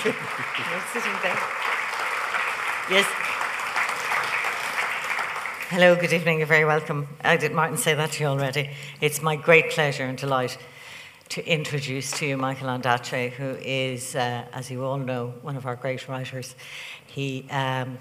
[2.90, 3.39] Yes.
[5.70, 6.38] Hello, good evening.
[6.38, 7.06] You're very welcome.
[7.22, 8.70] I did Martin say that to you already.
[9.00, 10.58] It's my great pleasure and delight
[11.28, 15.66] to introduce to you Michael Ondaatje, who is, uh, as you all know, one of
[15.66, 16.56] our great writers.
[17.06, 18.00] He, um,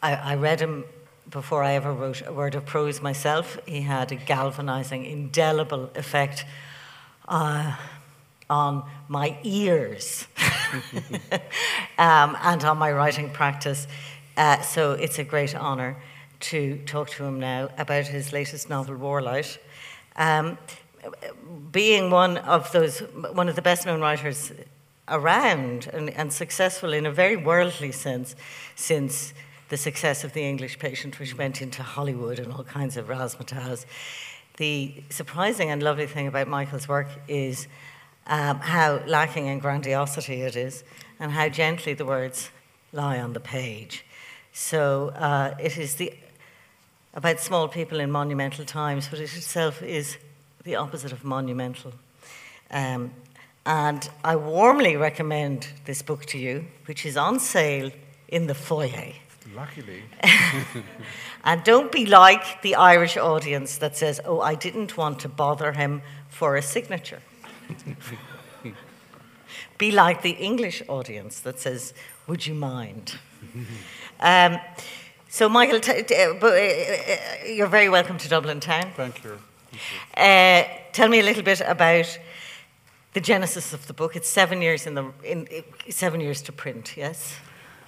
[0.00, 0.84] I, I read him
[1.28, 3.58] before I ever wrote a word of prose myself.
[3.66, 6.44] He had a galvanizing, indelible effect
[7.26, 7.78] uh,
[8.48, 10.28] on my ears
[11.98, 13.88] um, and on my writing practice.
[14.36, 15.96] Uh, so it's a great honour
[16.42, 19.58] to talk to him now about his latest novel, Warlight.
[20.16, 20.58] Um,
[21.70, 24.52] being one of those, one of the best known writers
[25.08, 28.36] around and, and successful in a very worldly sense
[28.76, 29.34] since
[29.68, 33.86] the success of The English Patient, which went into Hollywood and all kinds of razzmatazz.
[34.58, 37.66] The surprising and lovely thing about Michael's work is
[38.26, 40.84] um, how lacking in grandiosity it is
[41.18, 42.50] and how gently the words
[42.92, 44.04] lie on the page.
[44.52, 46.12] So uh, it is the,
[47.14, 50.16] about small people in monumental times, but it itself is
[50.64, 51.92] the opposite of monumental.
[52.70, 53.12] Um,
[53.64, 57.90] and I warmly recommend this book to you, which is on sale
[58.28, 59.12] in the foyer.
[59.54, 60.02] Luckily.
[61.44, 65.72] and don't be like the Irish audience that says, oh, I didn't want to bother
[65.72, 67.20] him for a signature.
[69.78, 71.92] be like the English audience that says,
[72.26, 73.16] would you mind?
[74.20, 74.58] um,
[75.32, 78.92] so, Michael, t- t- uh, uh, you're very welcome to Dublin town.
[78.94, 79.38] Thank you.
[80.14, 82.18] Uh, tell me a little bit about
[83.14, 84.14] the genesis of the book.
[84.14, 85.48] It's seven years in the in,
[85.88, 86.98] seven years to print.
[86.98, 87.36] Yes.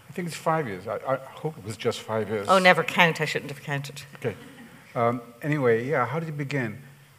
[0.09, 0.87] I think it's five years.
[0.87, 2.47] I, I hope it was just five years.
[2.49, 3.21] Oh, never count.
[3.21, 4.03] I shouldn't have counted.
[4.16, 4.37] Okay.
[4.94, 6.06] Um, anyway, yeah.
[6.06, 6.78] How did it begin?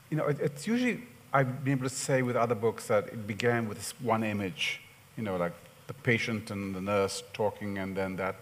[0.09, 1.03] You know, it, it's usually
[1.34, 4.81] I've been able to say with other books that it began with this one image.
[5.18, 5.53] You know, like
[5.85, 8.38] the patient and the nurse talking, and then that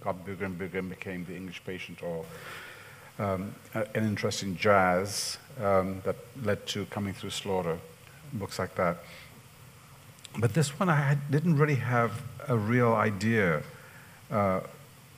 [0.00, 2.24] got bigger and bigger and became the English patient, or
[3.18, 7.78] um, an interest in jazz um, that led to Coming Through Slaughter,
[8.32, 8.98] books like that.
[10.38, 13.62] But this one, I had, didn't really have a real idea
[14.30, 14.60] uh,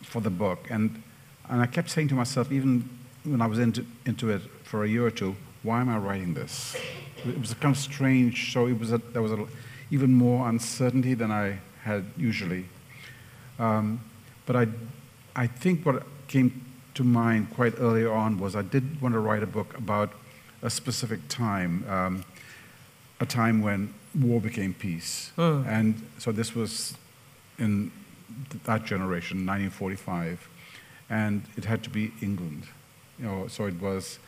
[0.03, 0.67] for the book.
[0.71, 1.03] And,
[1.49, 2.89] and I kept saying to myself, even
[3.25, 6.35] when I was into, into it for a year or two, why am I writing
[6.35, 6.77] this?
[7.25, 9.47] It was a kind of strange, so it was a, there was a,
[9.91, 12.65] even more uncertainty than I had usually.
[13.59, 14.01] Um,
[14.47, 14.67] but I,
[15.35, 16.65] I think what came
[16.95, 20.13] to mind quite early on was I did want to write a book about
[20.63, 22.25] a specific time, um,
[23.21, 25.33] a time when war became peace.
[25.37, 25.67] Mm.
[25.67, 26.97] And so this was
[27.59, 27.91] in
[28.65, 30.49] that generation, 1945,
[31.11, 32.65] and it had to be England.
[33.19, 34.19] You know, so it was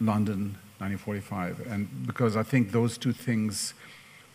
[0.00, 1.66] London, 1945.
[1.68, 3.74] And because I think those two things,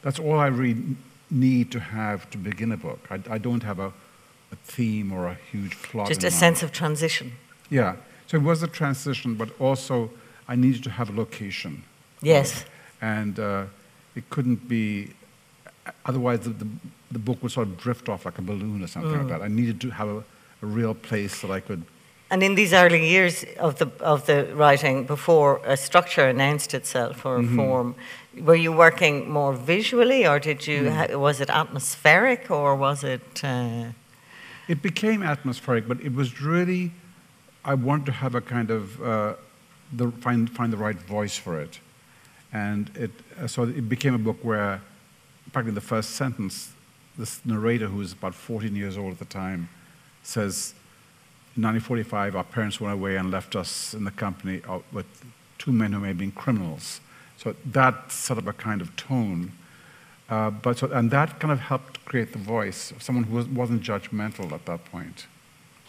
[0.02, 0.96] that's all I really
[1.30, 3.00] need to have to begin a book.
[3.10, 3.92] I, I don't have a,
[4.52, 6.08] a, theme or a huge plot.
[6.08, 7.34] Just a sense of transition.
[7.70, 7.96] Yeah.
[8.28, 10.10] So it was a transition, but also
[10.48, 11.84] I needed to have a location.
[12.22, 12.66] Yes.
[13.02, 13.66] And uh,
[14.16, 15.12] it couldn't be,
[16.06, 16.68] otherwise, the, the,
[17.12, 19.20] the, book would sort of drift off like a balloon or something mm.
[19.20, 19.42] like that.
[19.42, 21.84] I needed to have a, a, real place that I could.
[22.30, 27.26] And in these early years of the, of the writing, before a structure announced itself
[27.26, 27.56] or a mm-hmm.
[27.56, 27.96] form,
[28.38, 31.16] were you working more visually or did you, mm.
[31.20, 33.44] was it atmospheric or was it.
[33.44, 33.92] Uh...
[34.68, 36.92] It became atmospheric, but it was really
[37.68, 39.34] I wanted to have a kind of uh,
[39.92, 41.80] the, find find the right voice for it,
[42.54, 43.12] and it
[43.42, 44.82] uh, so it became a book where,
[45.52, 46.72] practically the first sentence,
[47.18, 49.68] this narrator who was about 14 years old at the time,
[50.24, 50.74] says,
[51.58, 55.08] "In 1945, our parents went away and left us in the company of, with
[55.58, 57.02] two men who may have been criminals."
[57.36, 59.52] So that set up a kind of tone.
[60.30, 63.48] Uh, but so, and that kind of helped create the voice of someone who was,
[63.48, 65.28] wasn't judgmental at that point.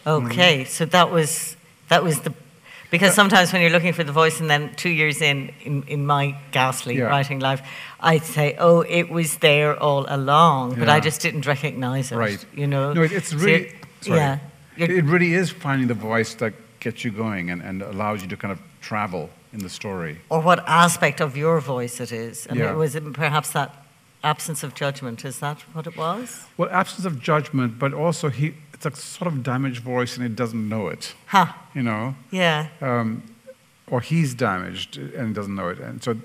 [0.07, 0.69] Okay, mm-hmm.
[0.69, 1.57] so that was
[1.89, 2.33] that was the
[2.91, 6.07] because sometimes when you're looking for the voice and then two years in in, in
[6.07, 7.05] my ghastly yeah.
[7.05, 7.61] writing life
[8.01, 10.95] i'd say oh it was there all along but yeah.
[10.95, 14.39] i just didn't recognize it right you know no it's really so yeah
[14.77, 18.37] it really is finding the voice that gets you going and, and allows you to
[18.37, 22.59] kind of travel in the story or what aspect of your voice it is and
[22.59, 22.71] yeah.
[22.71, 23.88] it was perhaps that
[24.25, 28.55] absence of judgment is that what it was well absence of judgment but also he
[28.79, 31.15] it's a sort of damaged voice and it doesn't know it.
[31.27, 31.53] Huh.
[31.75, 32.15] You know?
[32.31, 32.69] Yeah.
[32.81, 33.25] Um,
[33.89, 35.81] or he's damaged and doesn't know it.
[35.81, 36.17] And so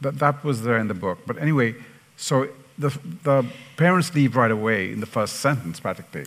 [0.00, 1.18] that, that was there in the book.
[1.26, 1.76] But anyway,
[2.16, 2.88] so the,
[3.22, 3.46] the
[3.76, 6.26] parents leave right away in the first sentence, practically.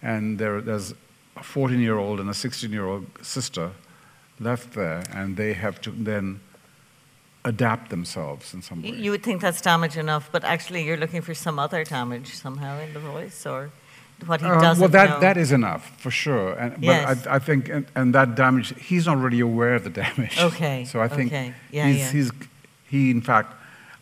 [0.00, 0.94] And there, there's
[1.36, 3.72] a 14 year old and a 16 year old sister
[4.40, 6.40] left there, and they have to then
[7.44, 8.90] adapt themselves in some way.
[8.90, 12.80] You would think that's damage enough, but actually you're looking for some other damage somehow
[12.80, 13.70] in the voice or
[14.26, 15.20] what he Uh, doesn't well, that, know.
[15.20, 16.54] that is enough for sure.
[16.54, 17.22] And, Yes.
[17.24, 20.38] But I, I think, and, and that damage, he's not really aware of the damage.
[20.40, 21.52] Okay, So I think okay.
[21.70, 22.12] Yeah, he's, yeah.
[22.12, 22.30] he's,
[22.88, 23.52] he, in fact,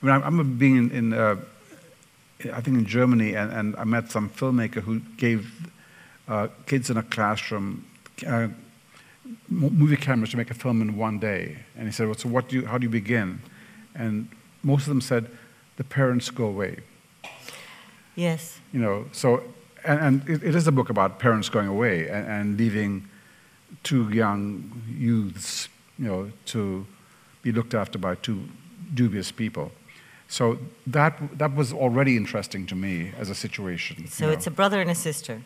[0.03, 1.37] I mean, I remember being in, in uh,
[2.53, 5.69] I think in Germany, and, and I met some filmmaker who gave
[6.29, 7.85] uh, kids in a classroom
[8.27, 8.49] uh,
[9.49, 11.59] movie cameras to make a film in one day.
[11.77, 13.41] And he said, well, so what do you, how do you begin?
[13.95, 14.29] And
[14.63, 15.31] most of them said,
[15.77, 16.79] the parents go away
[18.15, 18.61] Yes.
[18.73, 19.43] you know, so,
[19.85, 23.09] and, and it, it is a book about parents going away and, and leaving
[23.83, 25.69] two young youths,
[25.99, 26.87] you know, to
[27.43, 28.45] be looked after by two
[28.95, 29.73] dubious people.
[30.29, 34.07] So that, that was already interesting to me as a situation.
[34.09, 35.43] So it's a brother and a sister.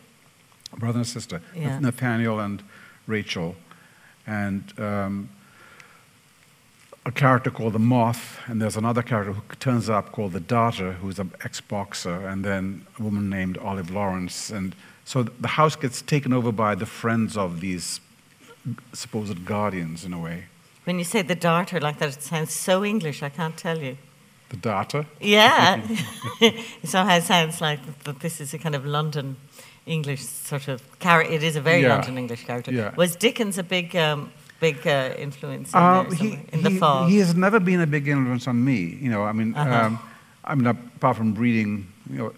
[0.73, 1.79] a brother and sister, Yeah.
[1.79, 2.63] Nathaniel and
[3.05, 3.55] Rachel,
[4.27, 5.29] and um,
[7.05, 10.93] a character called the Moth, and there's another character who turns up called the Darter,
[10.93, 14.75] who's an ex-boxer, and then a woman named Olive Lawrence, and
[15.05, 18.01] so the house gets taken over by the friends of these
[18.91, 20.45] supposed guardians in a way.
[20.83, 23.97] When you say the darter like that, it sounds so English, I can't tell you.
[24.49, 25.81] The Darter, Yeah.
[26.41, 29.35] it somehow sounds like that this is a kind of London
[29.87, 31.33] English sort of character.
[31.33, 31.93] It is a very Yeah.
[31.95, 32.71] London English character.
[32.71, 32.93] Yeah.
[32.95, 34.29] Was Dickens a big, um,
[34.59, 37.07] big uh, influence in, Uh, he, in the he- fall?
[37.07, 38.97] he has never been a big influence on me.
[39.01, 39.85] You know, I mean, Uh-huh.
[39.85, 39.99] um,
[40.43, 42.33] I mean, apart from reading, you know,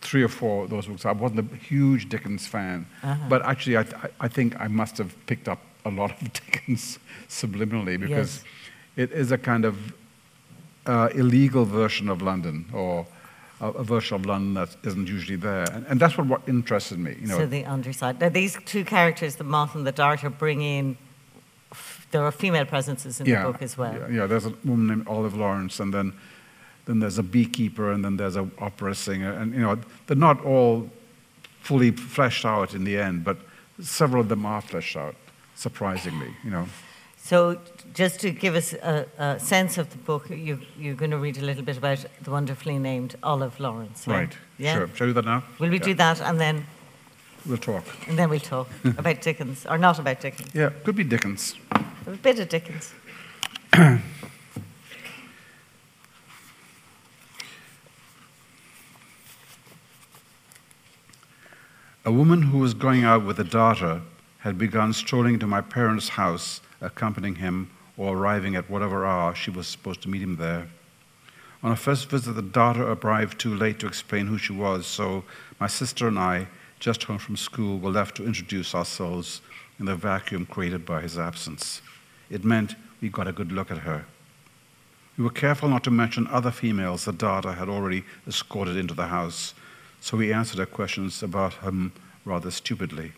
[0.00, 2.86] three or four of those books, I wasn't a huge Dickens fan.
[3.02, 3.28] Uh-huh.
[3.28, 6.98] But actually, I, th- I think I must have picked up a lot of Dickens
[7.28, 8.44] subliminally because
[8.96, 9.74] it is a kind of
[10.86, 13.06] uh, illegal version of London or
[13.60, 15.64] a, a version of London that isn't usually there.
[15.72, 17.16] And, and that's what, what interested me.
[17.20, 18.20] You know, so the underside.
[18.20, 20.96] Now, these two characters, the moth and the darter, bring in.
[22.10, 23.92] There are female presences in the book as well.
[23.92, 26.12] Yeah, yeah, there's a woman named Olive Lawrence, and then,
[26.84, 30.44] then there's a beekeeper, and then there's an opera singer, and you know they're not
[30.44, 30.88] all
[31.60, 33.38] fully fleshed out in the end, but
[33.80, 35.16] several of them are fleshed out,
[35.56, 36.32] surprisingly.
[36.44, 36.66] You know,
[37.24, 37.58] So,
[37.94, 41.38] just to give us a, a sense of the book, you, you're going to read
[41.38, 44.04] a little bit about the wonderfully named Olive Lawrence.
[44.06, 44.14] yeah?
[44.14, 44.36] right?
[44.58, 44.74] Yeah.
[44.74, 44.88] Sure.
[44.94, 45.42] Shall we do that now?
[45.58, 45.84] Will we Yeah.
[45.84, 46.66] do that and then
[47.46, 47.84] We'll talk.
[48.08, 48.68] and then we'll talk
[48.98, 50.54] about Dickens or not about Dickens?
[50.54, 51.54] Yeah, could be Dickens.
[52.06, 52.92] A bit of Dickens.
[62.04, 64.02] A woman who was going out with a Darter
[64.40, 69.50] had begun strolling to my parents' house, accompanying him or arriving at whatever hour she
[69.50, 70.68] was supposed to meet him there.
[71.62, 75.24] On her first visit, the Darter arrived too late to explain who she was, so
[75.58, 76.48] my sister and I,
[76.78, 79.40] just home from school, were left to introduce ourselves
[79.78, 81.80] in the vacuum created by his absence.
[82.28, 84.04] It meant we got a good look at her.
[85.16, 89.06] We were careful not to mention other females the Darter had already escorted into the
[89.06, 89.54] house,
[90.00, 91.92] so we answered her questions about him
[92.24, 93.12] rather stupidly,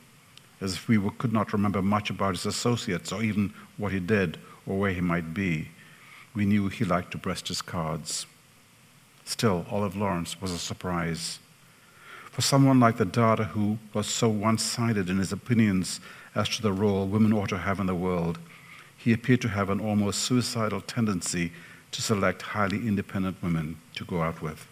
[0.61, 4.39] as if we could not remember much about his associates or even what he did
[4.67, 5.69] or where he might be.
[6.35, 8.27] We knew he liked to breast his cards.
[9.25, 11.39] Still, Olive Lawrence was a surprise.
[12.31, 16.01] For someone like the Darter who was so one sided in his opinions
[16.35, 18.39] as to the role women ought to have in the world,
[18.97, 21.53] he appeared to have an almost suicidal tendency
[21.93, 24.67] to select highly independent women to go out with.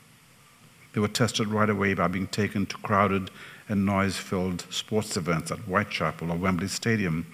[0.92, 3.30] They were tested right away by being taken to crowded
[3.68, 7.26] and noise filled sports events at Whitechapel or Wembley Stadium,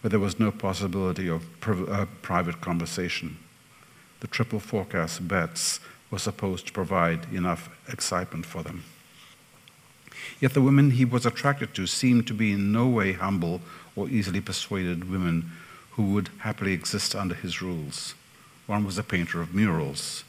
[0.00, 3.38] where there was no possibility of priv- uh, private conversation.
[4.20, 5.80] The triple forecast bets
[6.10, 8.84] were supposed to provide enough excitement for them.
[10.40, 13.60] Yet the women he was attracted to seemed to be in no way humble
[13.96, 15.50] or easily persuaded women
[15.92, 18.14] who would happily exist under his rules.
[18.66, 20.24] One was a painter of murals.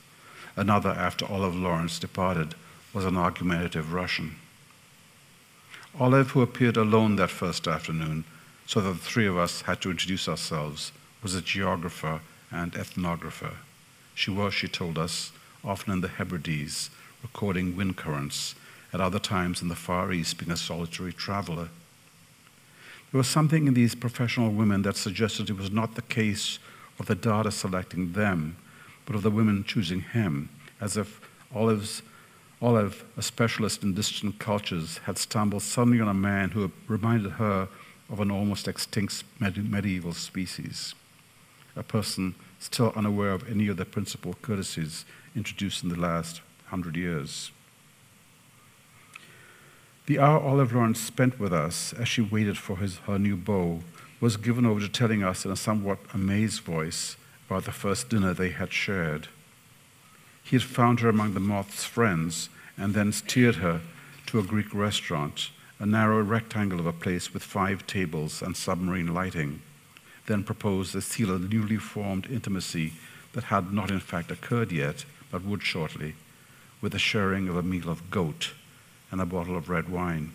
[0.56, 2.56] Another, after Olive Lawrence departed,
[2.94, 4.38] was an argumentative Russian.
[5.98, 8.26] Olive, who appeared alone that first afternoon,
[8.68, 10.92] so that the three of us had to introduce ourselves,
[11.24, 12.20] was a geographer
[12.52, 13.54] and ethnographer.
[14.14, 15.32] She was, she told us,
[15.64, 16.90] often in the Hebrides,
[17.22, 18.56] recording wind currents,
[18.92, 21.70] at other times in the Far East, being a solitary traveler.
[23.12, 26.60] There was something in these professional women that suggested it was not the case
[27.00, 28.58] of the Darter selecting them,
[29.06, 30.50] but of the women choosing him,
[30.82, 31.22] as if
[31.54, 32.02] Olive's,
[32.62, 37.68] Olive, a specialist in distant cultures, had stumbled suddenly on a man who reminded her
[38.10, 40.96] of an almost extinct med- medieval species.
[41.76, 46.96] a person still unaware of any of the principal courtesies introduced in the last hundred
[46.96, 47.52] years.
[50.06, 53.82] The hour Olive Lawrence spent with us as she waited for his, her new beau
[54.22, 57.18] was given over to telling us in a somewhat amazed voice
[57.50, 59.28] about the first dinner they had shared.
[60.46, 63.82] He had found her among the moth's friends and then steered her
[64.28, 65.50] to a Greek restaurant,
[65.80, 69.62] a narrow rectangle of a place with five tables and submarine lighting,
[70.28, 72.94] then proposed to seal a newly formed intimacy
[73.34, 76.14] that had not in fact occurred yet, but would shortly,
[76.80, 78.52] with the sharing of a meal of goat
[79.12, 80.32] and a bottle of red wine.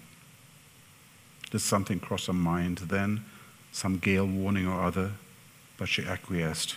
[1.53, 3.25] Did something cross her mind then,
[3.71, 5.13] some gale warning or other?
[5.79, 6.77] But she acquiesced.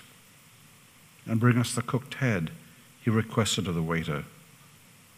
[1.26, 2.52] And bring us the cooked head,
[3.04, 4.24] he requested of the waiter.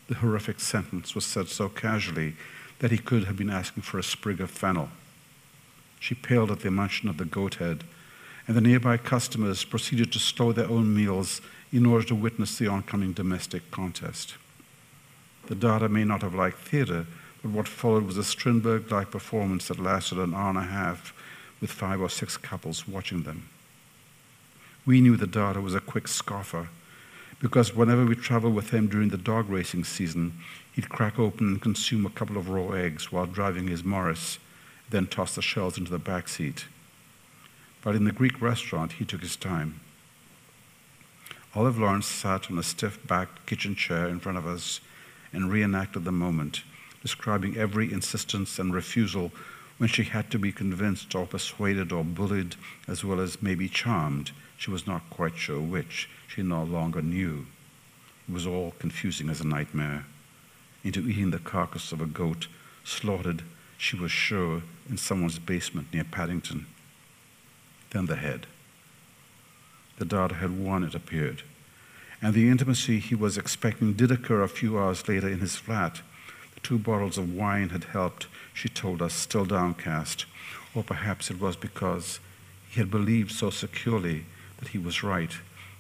[0.08, 2.36] The horrific sentence was said so casually
[2.80, 4.90] that he could have been asking for a sprig of fennel.
[6.00, 7.84] She paled at the mention of the goat head,
[8.48, 12.68] and the nearby customers proceeded to stow their own meals in order to witness the
[12.68, 14.36] oncoming domestic contest.
[15.48, 17.06] The Darter may not have liked theatre,
[17.42, 21.14] but what followed was a Strindberg like performance that lasted an hour and a half
[21.62, 23.50] with five or six couples watching them.
[24.86, 26.70] We knew the Darter was a quick scoffer
[27.40, 30.34] because whenever we traveled with him during the dog racing season,
[30.74, 34.40] he'd crack open and consume a couple of raw eggs while driving his Morris,
[34.90, 36.66] then toss the shells into the back seat.
[37.82, 39.80] But in the Greek restaurant, he took his time.
[41.54, 44.82] Olive Lawrence sat on a stiff backed kitchen chair in front of us
[45.32, 46.64] and reenacted the moment,
[47.02, 49.32] describing every insistence and refusal
[49.78, 52.56] when she had to be convinced or persuaded or bullied,
[52.88, 54.32] as well as maybe charmed.
[54.58, 56.10] She was not quite sure which.
[56.28, 57.46] She no longer knew.
[58.28, 60.06] It was all confusing as a nightmare.
[60.84, 62.48] Into eating the carcass of a goat
[62.84, 63.44] slaughtered,
[63.78, 66.66] she was sure, in someone's basement near Paddington.
[67.92, 68.48] Then the head.
[69.98, 71.44] The Darter had won, it appeared
[72.22, 76.02] and the intimacy he was expecting did occur a few hours later in his flat.
[76.56, 80.26] The two bottles of wine had helped, she told us, still downcast,
[80.74, 82.20] or perhaps it was because
[82.70, 84.26] he had believed so securely
[84.66, 85.30] that he was right,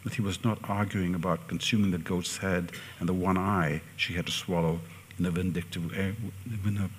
[0.04, 4.14] that he was not arguing about consuming the goat's head and the one eye she
[4.14, 4.80] had to swallow
[5.18, 6.12] in a vindictive, eh,
[6.64, 6.90] in a,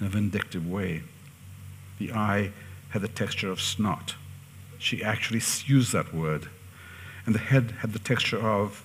[0.00, 1.02] in a vindictive way.
[2.00, 2.50] The eye
[2.88, 4.16] had the texture of snot.
[4.80, 6.48] She actually used that word.
[7.26, 8.84] And the head had the texture of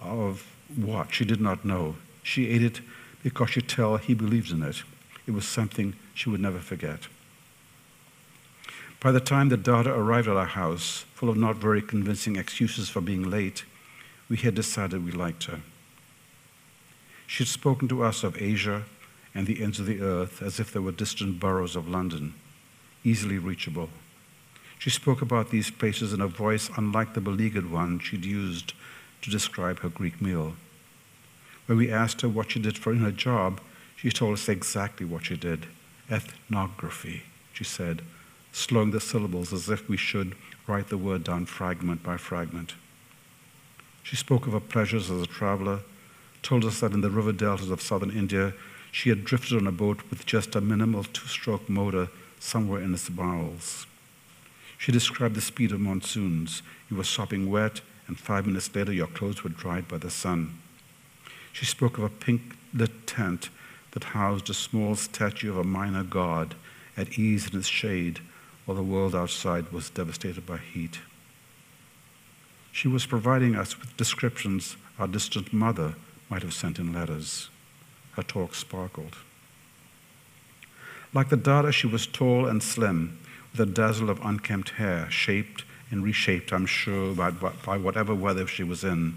[0.00, 1.96] of what she did not know.
[2.22, 2.80] She ate it
[3.22, 4.82] because she tell he believes in it.
[5.26, 7.08] It was something she would never forget.
[9.04, 12.88] By the time the Darter arrived at our house, full of not very convincing excuses
[12.88, 13.64] for being late,
[14.30, 15.60] we had decided we liked her.
[17.26, 18.84] She had spoken to us of Asia
[19.34, 22.32] and the ends of the earth as if they were distant boroughs of London,
[23.04, 23.90] easily reachable.
[24.78, 28.72] She spoke about these places in a voice unlike the beleaguered one she'd used
[29.20, 30.54] to describe her Greek meal.
[31.66, 33.60] When we asked her what she did for in her job,
[33.96, 35.66] she told us exactly what she did.
[36.10, 38.00] Ethnography, she said,
[38.54, 40.34] slowing the syllables as if we should
[40.68, 42.74] write the word down fragment by fragment.
[44.04, 45.80] She spoke of her pleasures as a traveler,
[46.42, 48.54] told us that in the river deltas of southern India,
[48.92, 52.08] she had drifted on a boat with just a minimal two stroke motor
[52.38, 53.86] somewhere in its bowels.
[54.78, 56.62] She described the speed of monsoons.
[56.88, 60.58] You were sopping wet and five minutes later your clothes were dried by the sun.
[61.52, 63.48] She spoke of a pink lit tent
[63.92, 66.54] that housed a small statue of a minor god
[66.96, 68.20] at ease in its shade
[68.64, 71.00] while the world outside was devastated by heat.
[72.72, 75.94] She was providing us with descriptions our distant mother
[76.28, 77.48] might have sent in letters.
[78.12, 79.16] Her talk sparkled.
[81.12, 83.18] Like the Darter, she was tall and slim,
[83.52, 88.46] with a dazzle of unkempt hair shaped and reshaped, I'm sure, by, by whatever weather
[88.46, 89.14] she was in,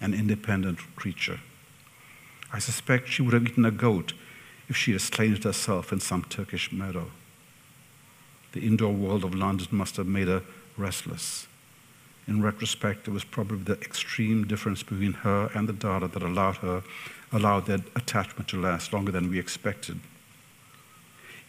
[0.00, 1.40] an independent creature.
[2.52, 4.12] I suspect she would have eaten a goat
[4.68, 7.10] if she had slain it herself in some Turkish meadow.
[8.56, 10.40] The indoor world of London must have made her
[10.78, 11.46] restless.
[12.26, 16.56] In retrospect, it was probably the extreme difference between her and the Darter that allowed
[16.56, 16.82] her
[17.30, 20.00] allowed their attachment to last longer than we expected.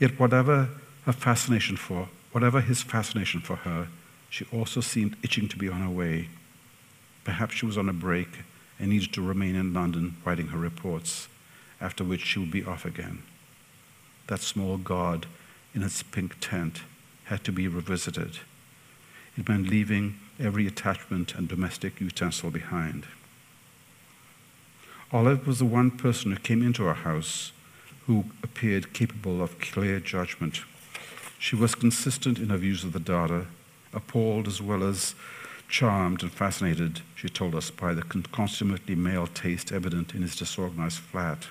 [0.01, 0.67] Yet whatever
[1.05, 3.87] her fascination for, whatever his fascination for her,
[4.29, 6.27] she also seemed itching to be on her way.
[7.23, 8.39] Perhaps she was on a break
[8.79, 11.29] and needed to remain in London writing her reports,
[11.79, 13.23] after which she would be off again.
[14.27, 15.25] That small god
[15.73, 16.81] in its pink tent
[17.27, 18.39] had to be revisited.
[19.37, 23.05] It meant leaving every attachment and domestic utensil behind.
[25.11, 27.51] Olive was the one person who came into our house
[28.07, 30.61] who appeared capable of clear judgment.
[31.39, 33.47] She was consistent in her views of the Darter
[33.93, 35.13] appalled as well as
[35.69, 40.99] charmed and fascinated, she told us, by the consummately male taste evident in his disorganized
[40.99, 41.47] flat.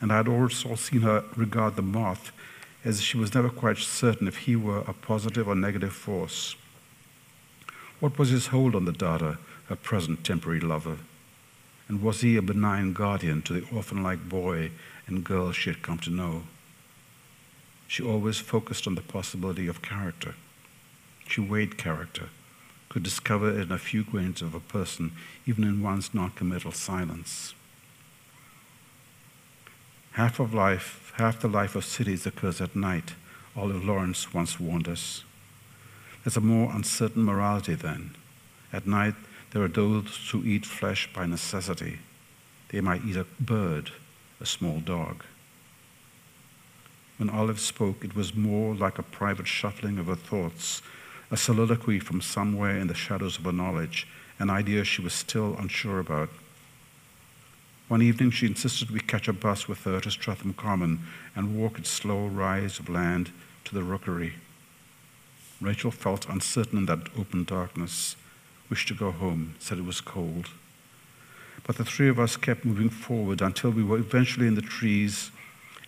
[0.00, 2.32] And I had also seen her regard the moth
[2.86, 6.54] as she was never quite certain if he were a positive or negative force.
[7.98, 9.38] What was his hold on the Darter,
[9.68, 10.98] her present temporary lover?
[11.88, 14.70] And was he a benign guardian to the orphan like boy
[15.08, 16.44] and girl she had come to know?
[17.88, 20.36] She always focused on the possibility of character.
[21.26, 22.28] She weighed character,
[22.88, 25.10] could discover in a few grains of a person,
[25.44, 27.52] even in one's non-committal silence.
[30.16, 33.12] Half of life, half the life of cities occurs at night,
[33.54, 35.24] Olive Lawrence once warned us.
[36.24, 38.14] There's a more uncertain morality then.
[38.72, 39.12] At night,
[39.50, 41.98] there are those who eat flesh by necessity.
[42.70, 43.90] They might eat a bird,
[44.40, 45.22] a small dog.
[47.18, 50.80] When Olive spoke, it was more like a private shuffling of her thoughts
[51.30, 54.06] a soliloquy from somewhere in the shadows of her knowledge,
[54.38, 56.30] an idea she was still unsure about.
[57.88, 61.00] One evening, she insisted we catch a bus with her to Streatham Common
[61.36, 63.30] and walk its slow rise of land
[63.64, 64.34] to the rookery.
[65.60, 68.16] Rachel felt uncertain in that open darkness,
[68.68, 70.50] wished to go home, said it was cold.
[71.64, 75.30] But the three of us kept moving forward until we were eventually in the trees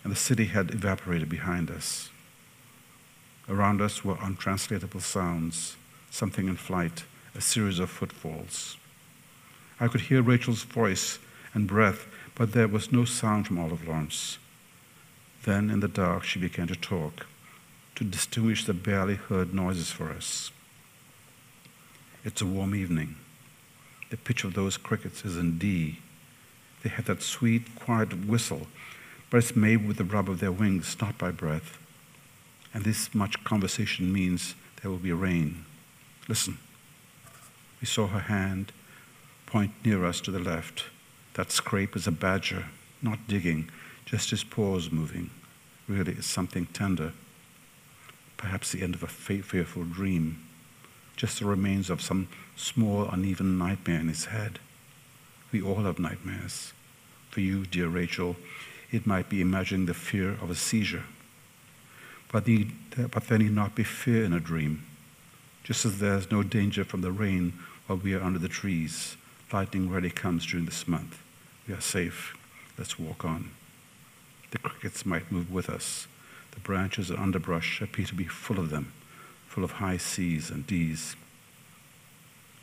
[0.03, 2.09] and the city had evaporated behind us.
[3.49, 5.75] Around us were untranslatable sounds,
[6.11, 7.03] something in flight,
[7.35, 8.77] a series of footfalls.
[9.81, 11.19] I could hear Rachel's voice
[11.53, 14.37] and breath, but there was no sound from Olive Lawrence.
[15.43, 17.25] Then, in the dark, she began to talk,
[17.95, 20.51] to distinguish the barely heard noises for us.
[22.23, 23.15] It's a warm evening.
[24.09, 25.99] The pitch of those crickets is in D.
[26.83, 28.67] They have that sweet, quiet whistle,
[29.29, 31.77] but it's made with the rub of their wings, not by breath.
[32.73, 35.65] And this much conversation means there will be rain.
[36.27, 36.57] Listen.
[37.81, 38.71] We saw her hand
[39.45, 40.85] point near us to the left.
[41.39, 42.65] That scrape is a badger,
[43.01, 43.69] not digging,
[44.03, 45.29] just his paws moving.
[45.87, 47.13] Really, it's something tender.
[48.35, 50.45] Perhaps the end of a fearful dream.
[51.15, 54.59] Just the remains of some small, uneven nightmare in his head.
[55.53, 56.73] We all have nightmares.
[57.29, 58.35] For you, dear Rachel,
[58.91, 61.05] it might be imagining the fear of a seizure
[62.33, 62.73] but, need,
[63.11, 64.85] but there need not be fear in a dream.
[65.63, 67.53] Just as there is no danger from the rain
[67.87, 69.15] while we are under the trees,
[69.53, 71.17] lightning rarely comes during this month.
[71.69, 72.35] We are safe.
[72.79, 73.51] Let's walk on.
[74.49, 76.07] The crickets might move with us.
[76.53, 78.91] The branches and underbrush appear to be full of them,
[79.45, 81.15] full of high C's and D's.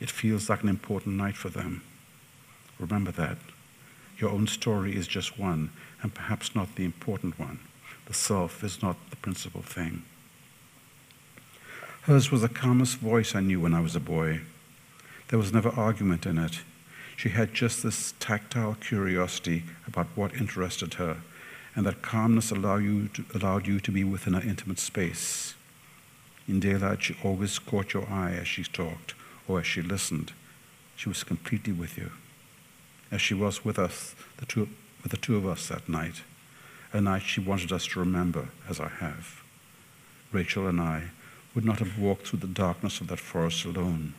[0.00, 1.82] It feels like an important night for them.
[2.80, 3.38] Remember that.
[4.18, 5.70] Your own story is just one,
[6.02, 7.60] and perhaps not the important one.
[8.06, 10.02] The self is not the principal thing.
[12.02, 14.40] Hers was the calmest voice I knew when I was a boy.
[15.28, 16.62] There was never argument in it.
[17.16, 21.18] She had just this tactile curiosity about what interested her,
[21.74, 25.54] and that calmness allowed you to, allowed you to be within her intimate space.
[26.46, 29.14] In daylight, she always caught your eye as she talked
[29.48, 30.32] or as she listened.
[30.94, 32.12] She was completely with you,
[33.10, 34.68] as she was with us, the two,
[35.02, 36.22] with the two of us that night
[36.96, 39.42] a night she wanted us to remember, as I have.
[40.32, 41.10] Rachel and I
[41.54, 44.14] would not have walked through the darkness of that forest alone,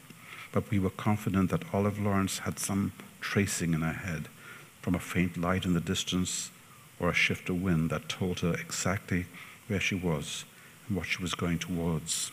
[0.51, 4.27] but we were confident that Olive Lawrence had some tracing in her head
[4.81, 6.51] from a faint light in the distance
[6.99, 9.25] or a shift of wind that told her exactly
[9.67, 10.45] where she was
[10.87, 12.31] and what she was going towards.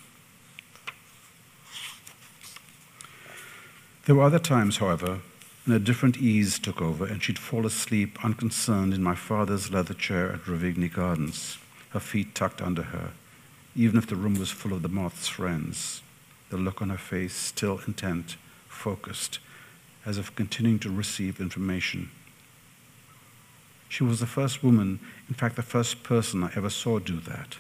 [4.07, 5.21] There were other times, however,
[5.65, 9.95] when a different ease took over, and she'd fall asleep unconcerned in my father's leather
[9.95, 11.57] chair at Ruvigny Gardens,
[11.91, 13.13] her feet tucked under her,
[13.75, 16.03] even if the room was full of the moth's friends,
[16.55, 18.37] the look on her face still intent,
[18.69, 19.41] focused,
[20.07, 22.11] as if continuing to receive information.
[23.89, 27.57] She was the first woman, in fact, the first person I ever saw do that,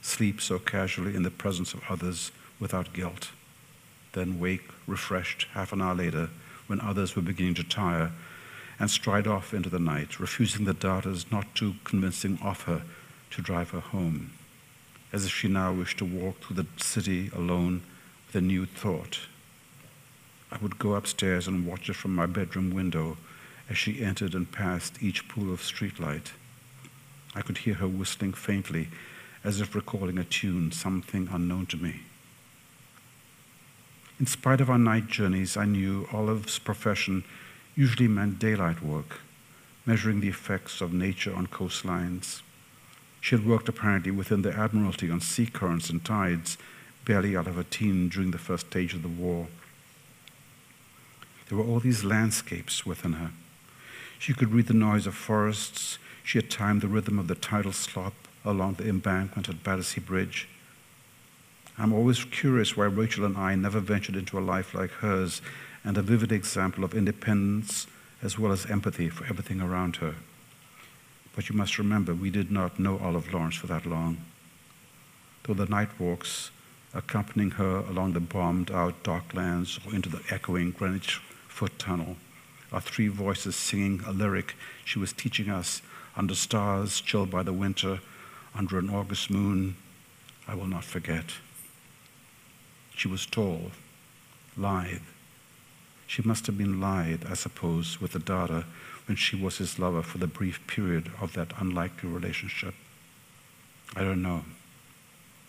[0.00, 2.30] sleep so casually in the presence of others
[2.60, 3.30] without guilt,
[4.12, 6.28] then wake refreshed half an hour later
[6.68, 8.12] when others were beginning to tire,
[8.78, 12.82] and stride off into the night, refusing the darters not too convincing offer
[13.32, 14.30] to drive her home,
[15.12, 17.82] as if she now wished to walk through the city alone
[18.34, 19.20] a new thought.
[20.50, 23.16] I would go upstairs and watch her from my bedroom window
[23.68, 26.32] as she entered and passed each pool of streetlight.
[27.34, 28.88] I could hear her whistling faintly,
[29.42, 32.00] as if recalling a tune, something unknown to me.
[34.18, 37.24] In spite of our night journeys, I knew Olive's profession
[37.74, 39.20] usually meant daylight work,
[39.84, 42.40] measuring the effects of nature on coastlines.
[43.20, 46.56] She had worked apparently within the Admiralty on sea currents and tides,
[47.06, 49.46] barely out of her teen during the first stage of the war.
[51.48, 53.30] There were all these landscapes within her.
[54.18, 55.98] She could read the noise of forests.
[56.24, 58.12] She had timed the rhythm of the tidal slop
[58.44, 60.48] along the embankment at Battersea Bridge.
[61.78, 65.40] I'm always curious why Rachel and I never ventured into a life like hers
[65.84, 67.86] and a vivid example of independence
[68.22, 70.14] as well as empathy for everything around her.
[71.36, 74.16] But you must remember, we did not know Olive Lawrence for that long.
[75.44, 76.50] Though the night walks
[76.96, 82.16] accompanying her along the bombed out docklands or into the echoing Greenwich Foot Tunnel,
[82.72, 84.54] our three voices singing a lyric
[84.84, 85.82] she was teaching us
[86.16, 88.00] under stars chilled by the winter,
[88.54, 89.76] under an August moon,
[90.48, 91.24] I will not forget.
[92.94, 93.72] She was tall,
[94.56, 95.02] lithe.
[96.06, 98.64] She must have been lithe, I suppose, with the Darter
[99.06, 102.74] when she was his lover for the brief period of that unlikely relationship.
[103.94, 104.44] I don't know.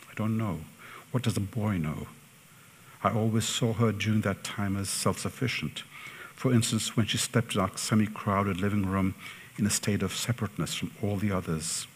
[0.10, 0.62] I don't know.
[1.12, 2.08] What does a boy know?
[3.04, 5.84] I always saw her during that time as self sufficient.
[6.36, 9.15] For instance, when she stepped in our semi crowded living room
[9.58, 11.88] in a state of separateness from all the others.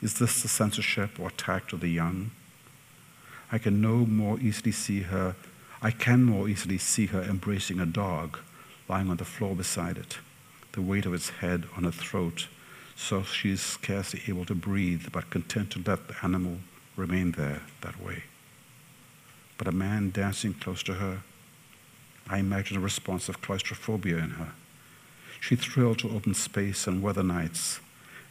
[0.00, 2.30] Is this the censorship or tact of the young?
[3.52, 5.36] I can no more easily see her,
[5.82, 8.38] I can more easily see her embracing a dog
[8.88, 10.18] lying on the floor beside it,
[10.72, 12.48] the weight of its head on her throat,
[12.96, 16.58] so she is scarcely able to breathe, but content to let the animal
[16.96, 18.24] remain there that way.
[19.58, 21.22] But a man dancing close to her,
[22.28, 24.52] I imagine a response of claustrophobia in her.
[25.40, 27.80] She thrilled to open space and weather nights,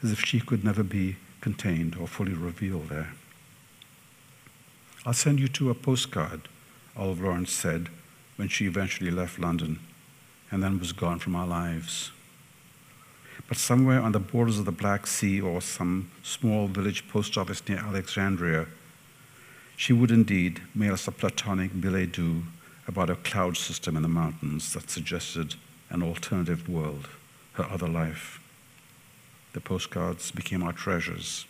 [0.02, 3.14] as if she could never be contained or fully revealed there.
[5.06, 6.48] I'll send you to a postcard,
[6.96, 7.90] Olive Lawrence said
[8.36, 9.80] when she eventually left London
[10.50, 12.12] and then was gone from our lives.
[13.48, 17.62] But somewhere on the borders of the Black Sea or some small village post office
[17.68, 18.68] near Alexandria,
[19.76, 22.44] she would indeed mail us a platonic billet doux
[22.88, 25.56] about a cloud system in the mountains that suggested
[25.90, 27.08] an alternative world,
[27.54, 28.40] her other life.
[29.54, 31.46] The postcards became our treasures,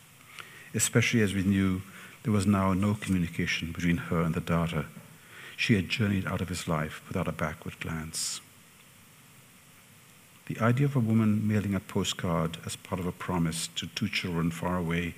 [0.73, 1.81] especially as we knew
[2.23, 4.85] there was now no communication between her and the Darter.
[5.55, 8.41] She had journeyed out of his life without a backward glance.
[10.47, 14.09] The idea of a woman mailing a postcard as part of a promise to two
[14.09, 15.15] children far away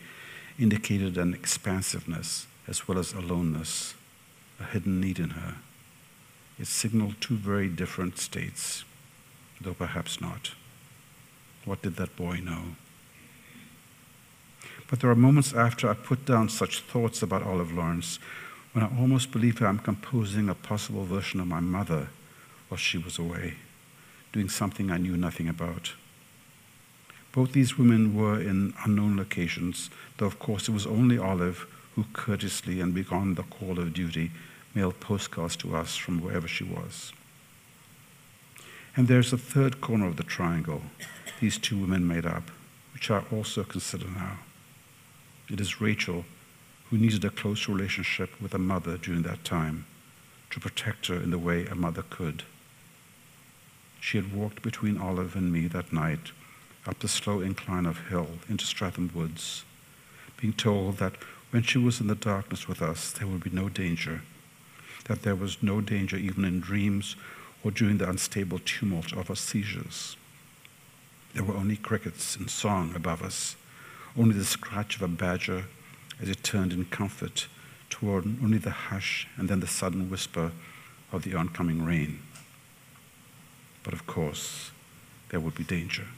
[0.59, 3.95] indicated an expansiveness as well as aloneness,
[4.59, 5.55] a hidden need in her.
[6.59, 8.83] It signaled two very different states,
[9.59, 10.51] though perhaps not.
[11.65, 12.75] What did that boy know?
[14.87, 18.19] But there are moments after I put down such thoughts about Olive Lawrence
[18.73, 22.09] when I almost believe I'm composing a possible version of my mother
[22.69, 23.55] while she was away
[24.35, 25.93] doing something I knew nothing about.
[27.31, 32.03] Both these women were in unknown locations, though of course it was only Olive who
[32.11, 34.31] courteously and beyond the call of duty
[34.73, 37.13] mailed postcards to us from wherever she was.
[38.97, 40.81] And there's a third corner of the triangle
[41.39, 42.51] these two women made up,
[42.93, 44.39] which I also consider now.
[45.49, 46.25] It is Rachel
[46.89, 49.85] who needed a close relationship with a mother during that time
[50.49, 52.43] to protect her in the way a mother could.
[54.05, 56.31] She had walked between Olive and me that night
[56.85, 59.65] up the slow incline of hill into Streatham Woods,
[60.37, 61.15] being told that
[61.49, 64.21] when she was in the darkness with us, there would be no danger,
[65.05, 67.15] that there was no danger even in dreams
[67.63, 70.17] or during the unstable tumult of her seizures.
[71.33, 73.55] There were only crickets in song above us,
[74.15, 75.65] only the scratch of a badger
[76.21, 77.47] as it turned in comfort
[77.89, 80.51] toward only the hush and then the sudden whisper
[81.11, 82.19] of the oncoming rain.
[83.85, 84.71] But of course,
[85.29, 86.05] there would be danger.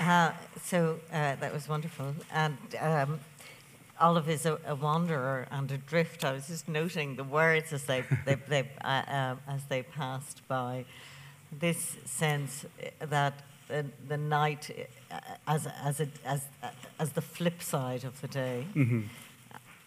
[0.00, 0.32] Uh,
[0.64, 2.14] so uh, that was wonderful.
[2.32, 3.20] And um,
[4.00, 6.24] Olive is a, a, wanderer and a drift.
[6.24, 10.40] I was just noting the words as they, they, they uh, uh as they passed
[10.48, 10.86] by.
[11.52, 12.64] This sense
[13.00, 16.42] that the, the night uh, as, as, a, as,
[16.98, 18.66] as the flip side of the day.
[18.74, 19.02] Mm-hmm.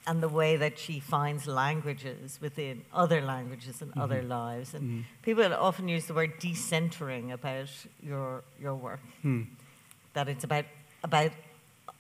[0.08, 4.02] And the way that she finds languages within other languages and mm-hmm.
[4.02, 4.74] other lives.
[4.74, 5.02] And mm-hmm.
[5.22, 7.70] people often use the word decentering about
[8.02, 9.46] your, your work, mm.
[10.14, 10.66] that it's about,
[11.04, 11.32] about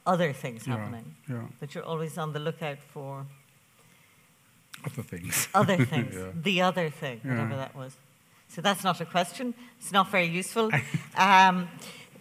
[0.08, 1.15] other things yeah, happening.
[1.30, 1.44] Yeah.
[1.60, 3.28] That you're always on the lookout for
[4.84, 5.48] other things.
[5.54, 6.15] Other things.
[6.15, 6.32] yeah.
[6.34, 7.96] The other thing, whatever that was.
[8.54, 9.54] So that's not a question.
[9.80, 10.72] It's not very useful.
[11.18, 11.68] Um,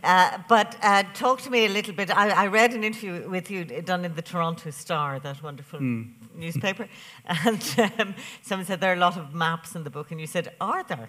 [0.03, 2.11] uh, but uh, talk to me a little bit.
[2.11, 6.11] I, I, read an interview with you done in the Toronto Star, that wonderful mm.
[6.35, 6.88] newspaper,
[7.27, 10.27] and um, someone said there are a lot of maps in the book, and you
[10.27, 11.09] said, "Are there?"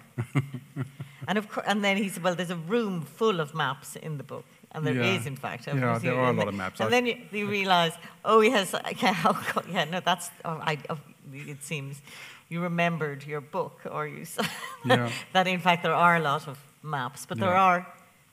[1.28, 4.16] and of course, and then he said, "Well, there's a room full of maps in
[4.16, 5.28] the book." And there is, Yeah.
[5.28, 5.66] in fact.
[5.66, 6.80] Yeah, there are a and lot the- of maps.
[6.80, 10.30] And I- then you, you realise, oh yes, yeah, oh, God, yeah, no, that's.
[10.44, 10.98] Oh, I, oh,
[11.32, 12.00] it seems
[12.52, 14.44] you remembered your book, or you saw
[14.84, 15.10] Yeah.
[15.32, 17.68] that in fact there are a lot of maps, but there Yeah.
[17.70, 17.80] are,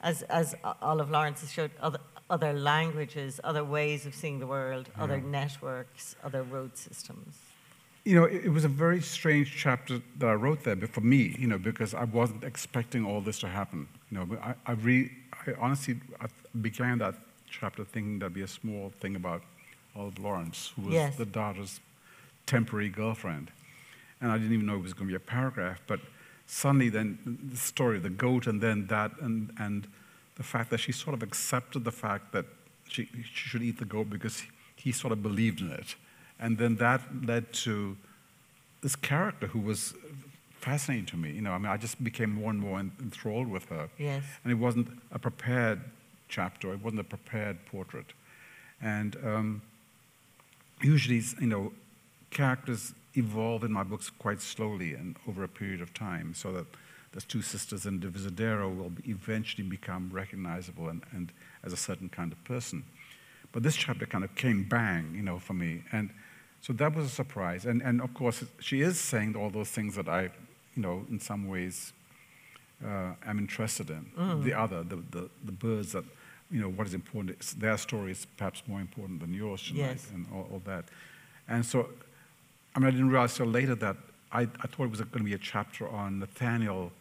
[0.01, 4.85] as as Olive Lawrence has showed, other other languages, other ways of seeing the world,
[5.03, 5.39] other Yeah.
[5.41, 7.33] networks, other road systems.
[8.05, 11.01] You know, it, it was a very strange chapter that I wrote there, but for
[11.01, 13.87] me, you know, because I wasn't expecting all this to happen.
[14.09, 15.09] You know, but I, I really,
[15.47, 15.93] I honestly,
[16.25, 16.27] I
[16.61, 17.15] began that
[17.59, 19.41] chapter thinking there'd be a small thing about
[19.95, 21.15] Olive Lawrence, who was Yes.
[21.17, 21.79] the Darter's
[22.45, 23.45] temporary girlfriend,
[24.21, 25.81] and I didn't even know it was going to be a paragraph.
[25.87, 25.99] But
[26.45, 29.87] suddenly, then the story of the goat, and then that, and and
[30.35, 32.45] the fact that she sort of accepted the fact that
[32.87, 34.43] she, she should eat the goat because
[34.75, 35.95] he sort of believed in it.
[36.39, 37.97] And then that led to
[38.81, 39.93] this character who was
[40.59, 41.31] fascinating to me.
[41.31, 43.89] You know, I mean, I just became more and more enthralled with her.
[43.97, 44.23] Yes.
[44.43, 45.81] And it wasn't a prepared
[46.27, 48.13] chapter, it wasn't a prepared portrait.
[48.81, 49.61] And um,
[50.81, 51.73] usually, you know,
[52.29, 56.65] characters evolve in my books quite slowly and over a period of time so that
[57.11, 61.31] the two sisters in Divisadero will eventually become recognizable and, and
[61.63, 62.83] as a certain kind of person.
[63.51, 65.83] But this chapter kind of came bang, you know, for me.
[65.91, 66.09] And
[66.61, 67.65] so that was a surprise.
[67.65, 70.23] And, and of course, she is saying all those things that I,
[70.75, 71.93] you know, in some ways
[72.85, 74.41] uh, am interested in.
[74.43, 76.03] The other, the, the, the birds that,
[76.51, 79.97] you know, what is important, it's, their story is perhaps more important than yours tonight
[79.97, 80.07] Yes.
[80.13, 80.85] and all, all that.
[81.47, 81.89] And so,
[82.79, 83.97] I mean, I didn't realize till later that
[84.31, 86.93] I, I thought it was going to be a chapter on Nathaniel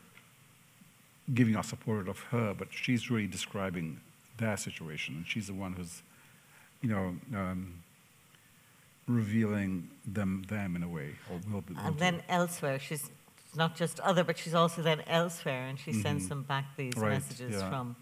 [1.32, 4.00] giving us a portrait of her, but she's really describing
[4.38, 6.02] their situation, and she's the one who's,
[6.82, 7.74] you know, um,
[9.06, 13.08] revealing them them in a way, or And then elsewhere, she's
[13.54, 17.02] not just other, but she's also then elsewhere, and she sends them back these Mm-hmm.
[17.04, 17.70] Right, messages yeah.
[17.70, 17.94] from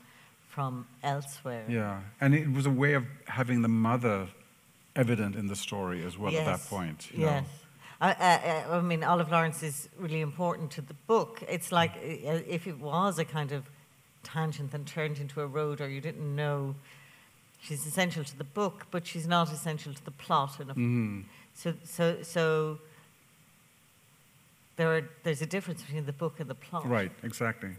[0.49, 1.65] from elsewhere.
[1.69, 4.29] Yeah, and it was a way of having the mother
[4.95, 7.11] evident in the story as well at that point.
[7.13, 7.45] you know.
[8.01, 8.13] I,
[8.71, 11.43] I, I mean, Olive Lawrence is really important to the book.
[11.49, 13.65] It's like uh, if it was a kind of
[14.23, 16.75] tangent and turned into a road, or you didn't know.
[17.63, 20.61] She's essential to the book, but she's not essential to the plot.
[20.61, 21.25] In a, Mhm.
[21.55, 22.79] So, so, so
[24.77, 27.71] there are, there's a difference between the book and the plot, Right, exactly.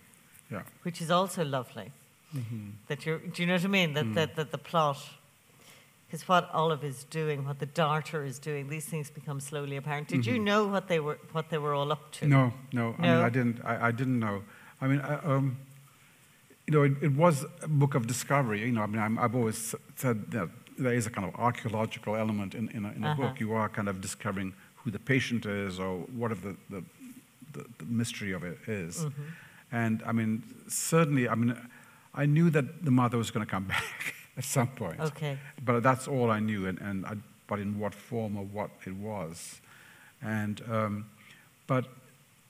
[0.52, 0.64] Yeah.
[0.82, 1.92] which is also lovely.
[2.36, 2.70] Mm-hmm.
[2.88, 3.94] That you're, do you know what I mean?
[3.94, 4.14] That, Mm.
[4.16, 4.98] that, that the plot,
[6.08, 10.08] because what Olive is doing, what the darter is doing, these things become slowly apparent.
[10.08, 12.26] Did you know what they were, what they were all up to?
[12.26, 12.32] Mm-hmm.
[12.32, 14.44] No, no, I mean, I didn't, I, I didn't know.
[14.80, 15.58] I mean, I, um,
[16.66, 18.62] you know, it, it was a book of discovery.
[18.62, 22.16] You know, I mean, I'm, I've always said that there is a kind of archaeological
[22.16, 23.22] element in, in, a, in a Uh-huh.
[23.22, 23.40] book.
[23.40, 26.84] You are kind of discovering who the patient is or what the, the,
[27.52, 29.04] the, the mystery of it is.
[29.04, 29.24] Mm-hmm.
[29.74, 31.58] And I mean, certainly, I mean,
[32.14, 35.00] I knew that the mother was going to come back at some point.
[35.00, 35.38] Okay.
[35.64, 37.16] But that's all I knew, and, and I,
[37.48, 39.62] but in what form or what it was.
[40.22, 41.06] And, um,
[41.66, 41.86] but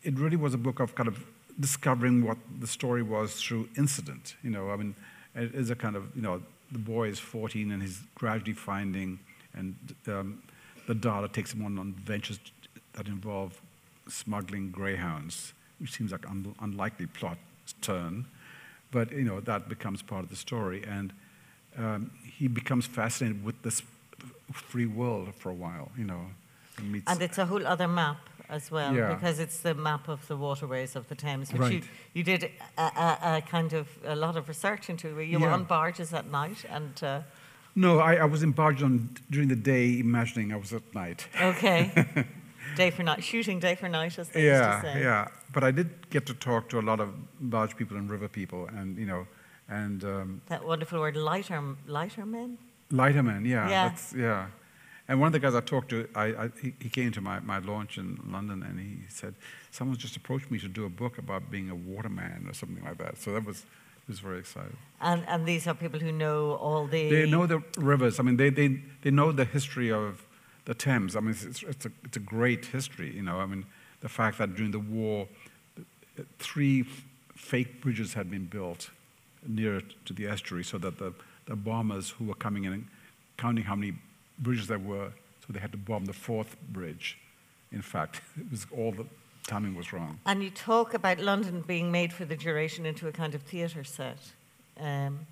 [0.04, 1.24] it really was a book of kind of
[1.60, 4.36] discovering what the story was through incident.
[4.44, 4.96] You know, I mean,
[5.36, 9.20] it is a kind of, you know, the boy is 14 and he's gradually finding,
[9.54, 9.76] and
[10.08, 10.42] um,
[10.88, 12.40] the Darter takes him on, on ventures
[12.94, 13.60] that involve
[14.08, 17.38] smuggling greyhounds, which seems like an unlikely plot
[17.82, 18.26] turn.
[18.92, 20.84] But, you know, that becomes part of the story.
[20.88, 21.12] And
[21.78, 23.82] um, he becomes fascinated with this
[24.52, 26.22] free world for a while, you know.
[26.78, 28.18] And, it's a whole other map
[28.50, 29.14] as well, Yeah.
[29.14, 31.84] because it's the map of the waterways of the Thames, which you, Right.
[32.14, 35.14] you did a, a, a kind of a lot of research into.
[35.16, 35.54] Were you Yeah.
[35.54, 36.66] on barges at night?
[36.70, 37.22] And uh,
[37.76, 41.28] no, I, I was in barge on during the day, imagining I was at night.
[41.42, 41.92] okay,
[42.76, 45.02] day for night, shooting day for night, as they used Yeah, to say.
[45.02, 45.28] yeah.
[45.52, 47.10] But I did get to talk to a lot of
[47.40, 49.26] barge people and river people, and you know,
[49.70, 52.58] and um, That wonderful word, lighter, lighter men.
[52.92, 53.46] lightermen.
[53.46, 53.90] Yeah, Yeah.
[53.90, 54.48] that's yeah.
[55.10, 57.60] And one of the guys I talked to, I, I, he, came to my, my
[57.60, 59.36] launch in London, and he said,
[59.72, 62.98] Someone's just approached me to do a book about being a waterman or something like
[62.98, 63.62] that." So that was,
[64.06, 64.76] he was very excited.
[65.00, 67.10] And, and these are people who know all the.
[67.10, 68.20] They know the rivers.
[68.20, 70.26] I mean, they, they, they know the history of
[70.66, 71.16] the Thames.
[71.16, 73.40] I mean, it's, it's, it's, a, it's a great history, you know.
[73.40, 73.66] I mean,
[74.02, 75.30] the fact that during the war,
[76.40, 76.84] three
[77.34, 78.90] fake bridges had been built
[79.48, 81.14] near to the estuary so that the,
[81.46, 82.88] the bombers who were coming in and
[83.38, 83.94] counting how many
[84.40, 85.12] bridges there were,
[85.46, 87.18] so they had to bomb the fourth bridge.
[87.72, 89.06] In fact, it was all the
[89.48, 90.20] timing was wrong.
[90.26, 93.84] And you talk about London being made for the duration into a kind of theatre
[93.84, 94.18] set.
[94.80, 95.26] Um,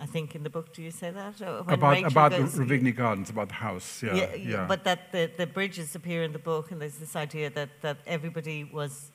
[0.00, 1.38] I think in the book, do you say that?
[1.40, 1.70] When Hmm.
[1.70, 4.02] about Rachel about goes- Ruvigny Gardens, about the house.
[4.02, 4.66] Yeah, yeah, yeah.
[4.66, 7.98] But that the, the bridges appear in the book, and there's this idea that, that
[8.06, 9.12] everybody was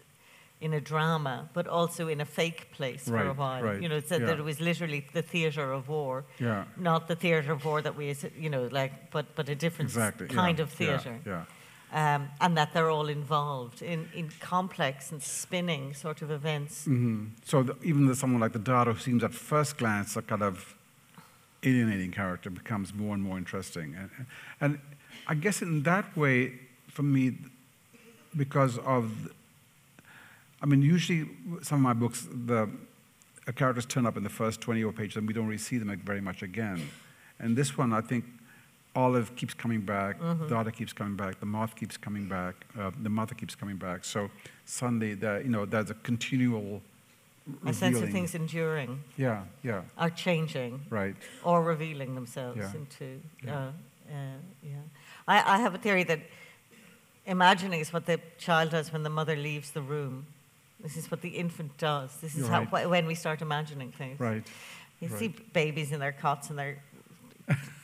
[0.61, 3.63] in a drama, but also in a fake place for a while.
[3.63, 6.65] right, You know, it said that it was literally the theatre of war, Yeah.
[6.77, 10.27] not the theatre of war that we, you know, like, but but a different exactly.
[10.27, 11.43] kind yeah, of theatre, Yeah.
[11.93, 16.85] um, and that they're all involved in, in complex and spinning sort of events.
[16.85, 16.93] yeah.
[16.95, 20.21] hmm So the, even the, someone like the Darter, who seems at first glance a
[20.21, 20.75] kind of
[21.63, 23.95] alienating character, becomes more and more interesting.
[23.95, 24.09] And,
[24.59, 24.79] and
[25.27, 27.37] I guess in that way, for me,
[28.35, 29.31] because of, the-
[30.61, 31.29] I mean, usually
[31.61, 32.69] some of my books, the
[33.47, 35.77] uh, characters turn up in the first 20 or pages and we don't really see
[35.77, 36.89] them very much again.
[37.39, 38.25] And this one, I think
[38.95, 40.19] Olive keeps coming back,
[40.49, 44.03] Darter keeps coming back, the moth keeps coming back, uh, the mother keeps coming back.
[44.03, 44.29] So
[44.65, 46.81] suddenly, there, you know, there's a continual
[47.65, 51.15] A sense of things enduring, Yeah, yeah, are changing, right.
[51.43, 52.73] or revealing themselves Yeah.
[52.75, 53.21] into.
[53.43, 53.55] Yeah.
[53.55, 53.71] Uh,
[54.11, 54.75] uh, yeah.
[55.27, 56.19] I, I have a theory that
[57.25, 60.25] imagining is what the child does when the mother leaves the room.
[60.81, 62.15] This is what the infant does.
[62.17, 62.85] This is how, right.
[62.85, 64.19] wh- when we start imagining things.
[64.19, 64.43] Right.
[65.01, 65.19] You right.
[65.19, 66.81] see babies in their cots and they're,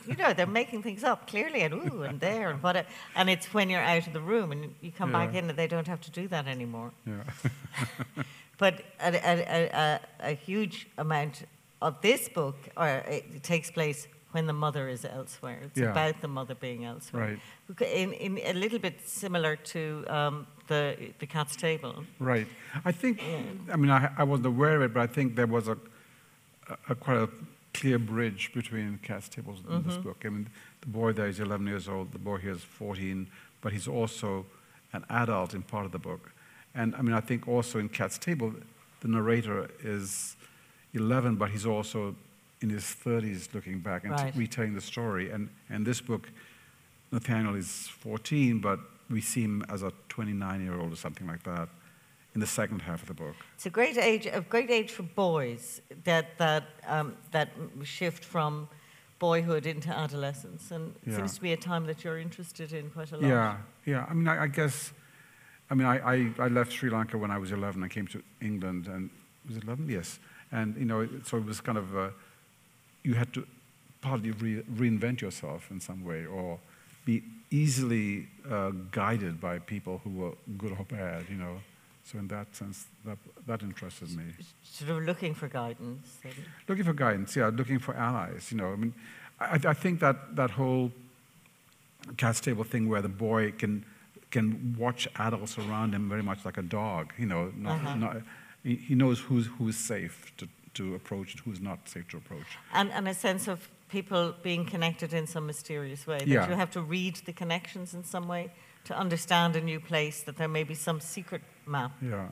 [0.08, 2.86] you know, they're making things up clearly and ooh and there and what.
[3.16, 5.68] And it's when you're out of the room and you come back in and they
[5.68, 6.92] don't have to do that anymore.
[7.06, 8.24] Yeah.
[8.58, 10.00] But a, a, a, a,
[10.32, 11.44] a huge amount
[11.82, 15.60] of this book or it takes place when the mother is elsewhere.
[15.66, 15.92] It's Yeah.
[15.92, 17.40] about the mother being elsewhere.
[17.70, 17.88] Right.
[18.04, 19.82] In, in a little bit similar to
[20.18, 20.82] um, the
[21.20, 21.94] the cat's table.
[22.20, 22.48] Right.
[22.90, 23.22] I think,
[23.74, 25.78] I mean, I, I wasn't aware of it, but I think there was a,
[26.74, 27.30] a, a quite a
[27.80, 29.90] clear bridge between Cat's Tables and Mm-hmm.
[29.90, 30.20] this book.
[30.26, 30.48] I mean,
[30.82, 33.28] the boy there is 11 years old, the boy here is 14,
[33.62, 34.46] but he's also
[34.94, 36.24] an adult in part of the book.
[36.74, 38.54] And I mean, I think also in Cat's Table,
[39.02, 40.36] the narrator is
[40.94, 42.16] 11, but he's also
[42.66, 44.36] in his 30s looking back and Right.
[44.36, 45.30] retelling the story.
[45.30, 46.30] And, and this book,
[47.12, 51.44] Nathaniel is 14, but we see him as a 29 year old or something like
[51.44, 51.70] that
[52.34, 53.36] in the second half of the book.
[53.56, 57.50] It's a great age, a great age for boys that that um, that
[57.84, 58.68] shift from
[59.20, 61.16] boyhood into adolescence, and it Yeah.
[61.18, 63.28] seems to be a time that you're interested in quite a lot.
[63.30, 64.06] Yeah, yeah.
[64.10, 64.92] I mean, I, I guess,
[65.70, 67.84] I mean, I, I, I left Sri Lanka when I was 11.
[67.84, 69.10] I came to England, and
[69.48, 69.88] was it 11?
[69.90, 70.20] Yes.
[70.52, 72.10] And you know, so it was kind of, uh,
[73.08, 73.42] you had to
[74.02, 76.60] partly re- reinvent yourself in some way, or
[77.06, 77.16] be
[77.52, 81.22] easily uh, guided by people who were good or bad.
[81.30, 81.56] You know,
[82.04, 84.24] so in that sense, that that interested me.
[84.64, 86.08] Sort of looking for guidance.
[86.68, 88.52] Looking for guidance, yeah, looking for allies.
[88.52, 88.94] You know, I mean,
[89.40, 90.92] I, I think that that whole
[92.18, 93.86] cat's table thing where the boy can
[94.32, 97.14] can watch adults around him very much like a dog.
[97.18, 97.96] You know, not, Uh-huh.
[97.96, 98.18] not,
[98.64, 102.46] he, he knows who's who's safe to, to approach and who's not safe to approach.
[102.74, 106.20] And, and a sense of people being connected in some mysterious way.
[106.20, 106.50] That Yeah.
[106.50, 108.52] you have to read the connections in some way
[108.86, 112.30] to understand a new place, that there may be some secret map Yeah,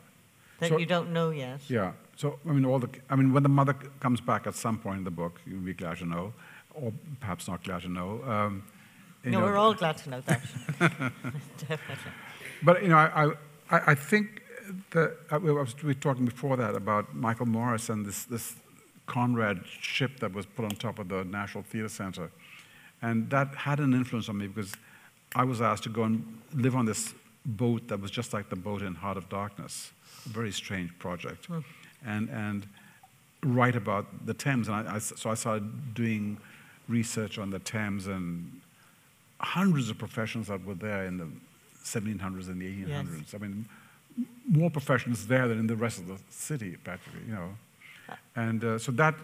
[0.60, 1.62] that So- you don't know yet.
[1.70, 1.94] yeah.
[2.16, 4.98] So I mean, all the I mean, when the mother comes back at some point
[5.00, 6.34] in the book, you'll be glad to know,
[6.74, 8.22] or perhaps not glad to know.
[8.24, 8.64] Um,
[9.24, 10.42] you no, know, we're all glad to know that.
[11.58, 12.12] Definitely.
[12.62, 13.32] But you know, I,
[13.72, 14.43] I, I think
[14.92, 18.56] that uh, I was, we were talking before that about Michael Morris and this, this
[19.06, 22.32] Conrad ship that was put on top of the National Theatre Center,
[23.02, 24.74] and that had an influence on me because
[25.36, 27.14] I was asked to go and live on this
[27.46, 29.92] boat that was just like the boat in Heart of Darkness,
[30.26, 31.60] a very strange project, hmm.
[32.06, 32.68] and and
[33.44, 34.70] write about the Thames.
[34.70, 36.38] And I, I, so I started doing
[36.88, 38.62] research on the Thames and
[39.40, 41.28] hundreds of professions that were there in the
[41.84, 43.36] 1700s and the 1800s.
[43.36, 43.66] I mean,
[44.48, 47.50] more professionals there than in the rest of the city, practically, you know.
[48.36, 49.16] And uh, so that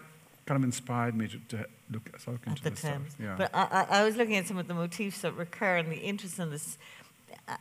[0.46, 1.56] kind of inspired me to, to
[1.90, 2.84] look, look at into the this
[3.18, 3.34] Yeah.
[3.36, 5.96] But I, I, I was looking at some of the motifs that recur and the
[5.98, 6.78] interest in this,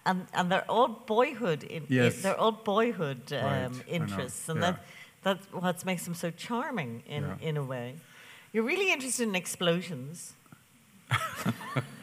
[0.05, 1.63] and, and they're all boyhood.
[1.63, 2.21] In, Yes.
[2.21, 4.71] they're all boyhood um, Right, interests, and yeah.
[4.71, 4.85] that
[5.21, 7.49] that's what makes them so charming in Yeah.
[7.49, 7.95] in a way.
[8.53, 10.33] You're really interested in explosions.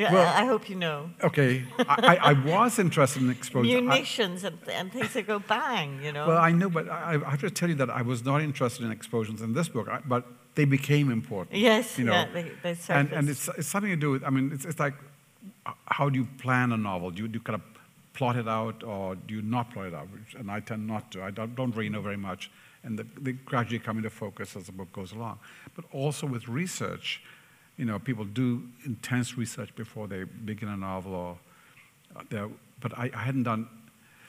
[0.00, 1.52] yeah, Well- I, I hope you know okay,
[1.94, 3.74] I, I I was interested in explosions.
[3.76, 5.90] I- munitions and, and things that go bang.
[6.04, 6.24] You know.
[6.28, 8.82] well, I know, but I, I have to tell you that I was not interested
[8.86, 10.22] in explosions in this book, I, but
[10.58, 11.56] they became important.
[11.56, 12.12] yes, you know.
[12.12, 14.80] yeah, they, they and, and it's, it's something to do with, I mean, it's, it's
[14.80, 14.94] like,
[15.86, 17.10] how do you plan a novel?
[17.12, 17.62] Do you, do you kind of
[18.12, 20.08] plot it out or do you not plot it out?
[20.36, 21.22] And I tend not to.
[21.22, 22.50] I don't, don't really know very much.
[22.82, 25.38] And the, they gradually come into focus as the book goes along.
[25.76, 27.22] But also with research,
[27.78, 31.38] you know, people do intense research before they begin a novel or,
[32.16, 32.48] uh,
[32.80, 33.68] but I, I hadn't done,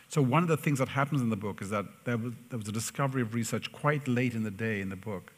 [0.08, 2.58] so one of the things that happens in the book is that there was, there
[2.58, 5.34] was a discovery of research quite late in the day in the book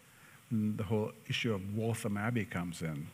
[0.51, 3.07] and the whole issue of Waltham Abbey comes in,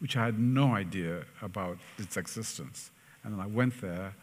[0.00, 2.90] which I had no idea about its existence.
[3.22, 4.14] And then I went there,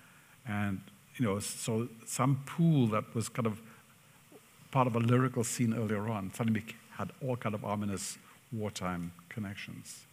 [0.48, 0.82] and
[1.18, 3.62] you know, so some pool that was kind of
[4.72, 8.18] part of a lyrical scene earlier on suddenly had all kind of ominous
[8.52, 10.06] wartime connections.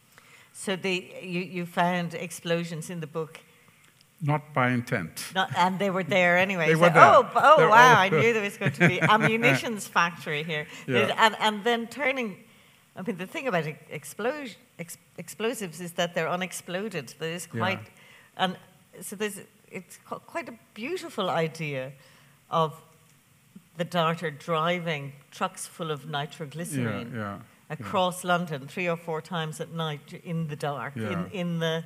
[0.52, 3.40] So the, you, you found explosions in the book,
[4.20, 5.32] Not by intent.
[5.34, 6.66] not, and they were there anyway.
[6.68, 7.02] They So- were there.
[7.04, 7.94] Oh, oh They're wow!
[7.98, 10.66] I knew there was going to be ammunitions factory here.
[10.86, 11.14] Yeah.
[11.18, 12.36] And, and then turning.
[12.94, 14.14] I mean, the thing about ex-
[15.16, 17.14] explosives is that they're unexploded.
[17.18, 17.58] There is Yeah.
[17.60, 17.80] quite,
[18.36, 18.56] and
[19.00, 19.40] so there's
[19.70, 21.92] it's quite a beautiful idea
[22.50, 22.74] of
[23.78, 27.38] the darter driving trucks full of nitroglycerine Yeah, yeah.
[27.70, 30.92] Across London three or four times at night in the dark.
[30.94, 31.10] Yeah.
[31.10, 31.84] In, in the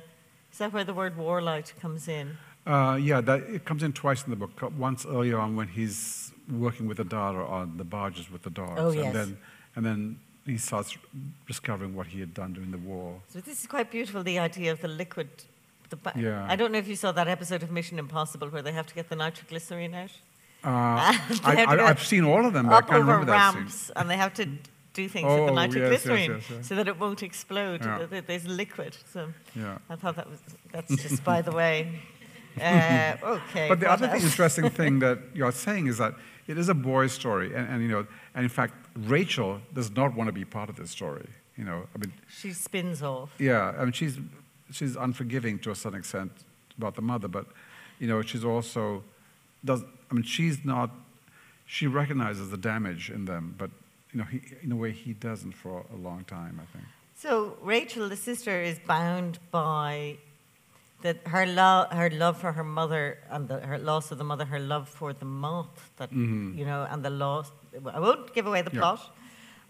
[0.51, 2.37] is that where the word warlight comes in?
[2.65, 4.51] Uh, yeah, that, it comes in twice in the book.
[4.61, 8.49] Uh, Once earlier on when he's working with the Darter on the barges with the
[8.49, 8.73] dogs.
[8.77, 9.05] Oh, yes.
[9.05, 9.37] And then,
[9.75, 10.97] and then he starts
[11.45, 13.21] discovering what he had done during the war.
[13.29, 14.23] So this is quite beautiful.
[14.23, 15.29] The idea of the liquid.
[15.89, 16.45] The ba- Yeah.
[16.49, 18.95] I don't know if you saw that episode of Mission Impossible where they have to
[18.95, 20.11] get the nitroglycerine out.
[20.63, 20.67] Uh,
[21.45, 23.73] I, have I, I've seen all of them, but I can't over remember that ramps,
[23.75, 23.93] scene.
[23.95, 24.49] and they have to
[25.01, 26.67] do things Oh, with the yes, yes, yes, yes.
[26.67, 27.79] so that it won't explode.
[27.85, 28.21] Yeah.
[28.29, 28.93] There's liquid.
[29.13, 29.21] So
[29.55, 29.77] Yeah.
[29.93, 30.39] I thought that was
[30.73, 31.77] that's just by the way.
[32.59, 33.67] Uh, okay.
[33.71, 36.13] But the other thing, interesting thing that you're saying is that
[36.47, 38.73] it is a boy's story, and, and you know, and in fact,
[39.15, 41.27] Rachel does not want to be part of this story.
[41.55, 43.29] You know, I mean, She spins off.
[43.37, 44.15] Yeah, I mean, she's,
[44.71, 46.31] she's unforgiving to a certain extent
[46.79, 47.45] about the mother, but,
[47.99, 49.03] you know, she's also,
[49.63, 50.89] does, I mean, she's not,
[51.67, 53.69] she recognizes the damage in them, but,
[54.17, 56.85] you know, he, in a way he doesn't for a long time, I think.
[57.15, 60.17] So Rachel, the sister, is bound by
[61.03, 64.45] that her love, her love for her mother, and the, her loss of the mother,
[64.45, 67.51] her love for the moth, that you know, and the loss.
[67.93, 68.79] I won't give away the Yeah.
[68.79, 69.01] plot,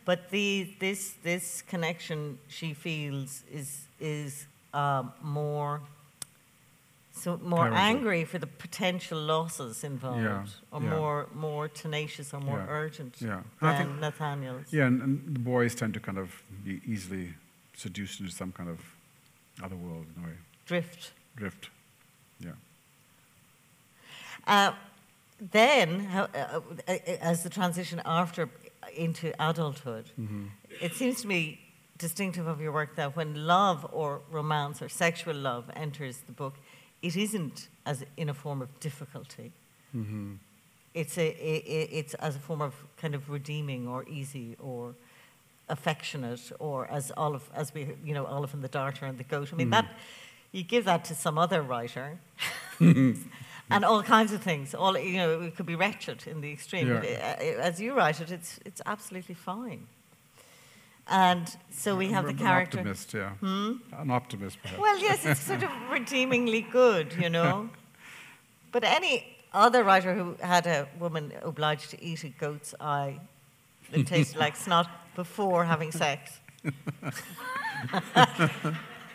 [0.06, 5.82] but the this this connection she feels is is um, more.
[7.18, 10.90] So more angry for the potential losses involved, Yeah, or yeah.
[10.96, 13.42] more more tenacious or more Yeah, urgent yeah.
[13.62, 14.72] Than think- Nathaniel's.
[14.72, 16.30] Yeah, and, and the boys tend to kind of
[16.64, 17.34] be easily
[17.76, 18.80] seduced into some kind of
[19.64, 20.34] other world in a way,
[20.66, 21.12] Drift.
[21.36, 21.70] drift.
[22.40, 22.52] Yeah.
[24.46, 24.72] Uh,
[25.52, 26.92] then, how- uh, uh,
[27.22, 28.50] as the transition after
[28.96, 30.06] into adulthood,
[30.82, 31.60] it seems to me
[31.98, 36.56] distinctive of your work that when love or romance or sexual love enters the book,
[37.02, 39.52] it isn't as in a form of difficulty.
[39.96, 40.34] Mm-hmm.
[40.94, 44.96] It's a i i- it's as a form of kind of redeeming or easy or
[45.70, 49.50] affectionate or as Olive as we you know Olive and the Darter and the Goat.
[49.54, 49.86] I mean that
[50.52, 52.20] you give that to some other writer.
[52.80, 54.74] and all kinds of things.
[54.76, 56.88] All you know, it could be wretched in the extreme.
[56.88, 57.36] Yeah.
[57.40, 59.88] uh, as you write it, it's it's absolutely fine.
[61.10, 62.80] And so we have the character.
[62.80, 63.30] An optimist, yeah.
[63.40, 63.74] Hmm?
[63.98, 64.80] An optimist, perhaps.
[64.80, 67.70] Well, yes, it's sort of redeemingly good, you know.
[68.70, 73.20] But any other writer who had a woman obliged to eat a goat's eye
[73.92, 76.40] that tasted like snot before having sex.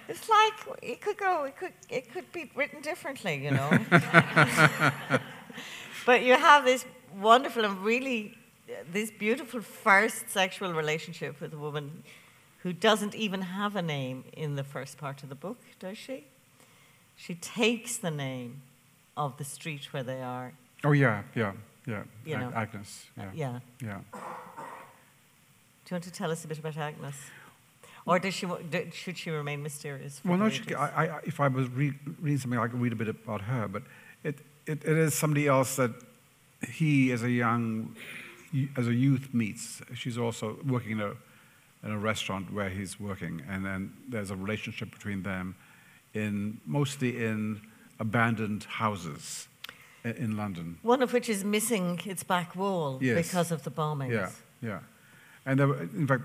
[0.08, 3.70] it's like it could go, it could, it could be written differently, you know.
[6.06, 6.86] but you have this
[7.20, 8.34] wonderful and really,
[8.92, 12.02] this beautiful first sexual relationship with a woman
[12.62, 16.24] who doesn't even have a name in the first part of the book, does she?
[17.16, 18.62] She takes the name
[19.16, 20.52] of the street where they are.
[20.84, 21.52] Oh, yeah, yeah,
[21.86, 22.02] yeah.
[22.24, 22.52] You Ag- know.
[22.54, 23.60] Agnes, uh, yeah.
[23.80, 23.98] Yeah.
[24.14, 24.20] yeah.
[25.84, 27.16] Do you want to tell us a bit about Agnes?
[28.06, 28.46] Or does she,
[28.92, 30.18] should she remain mysterious?
[30.18, 30.74] for Well, no, she.
[30.74, 33.68] I, I, if I was re- reading something, I could read a bit about her,
[33.68, 33.82] but
[34.24, 35.92] it, it, it is somebody else that
[36.68, 37.94] he, as a young,
[38.76, 39.80] as a youth, meets.
[39.94, 41.12] She's also working in a,
[41.84, 45.54] in a restaurant where he's working, and then there's a relationship between them,
[46.14, 47.60] in mostly in
[47.98, 49.48] abandoned houses
[50.04, 50.78] in London.
[50.82, 53.26] One of which is missing its back wall Yes.
[53.26, 54.10] because of the bombings.
[54.12, 54.30] Yeah,
[54.60, 54.80] yeah.
[55.46, 56.24] And there, were- in fact,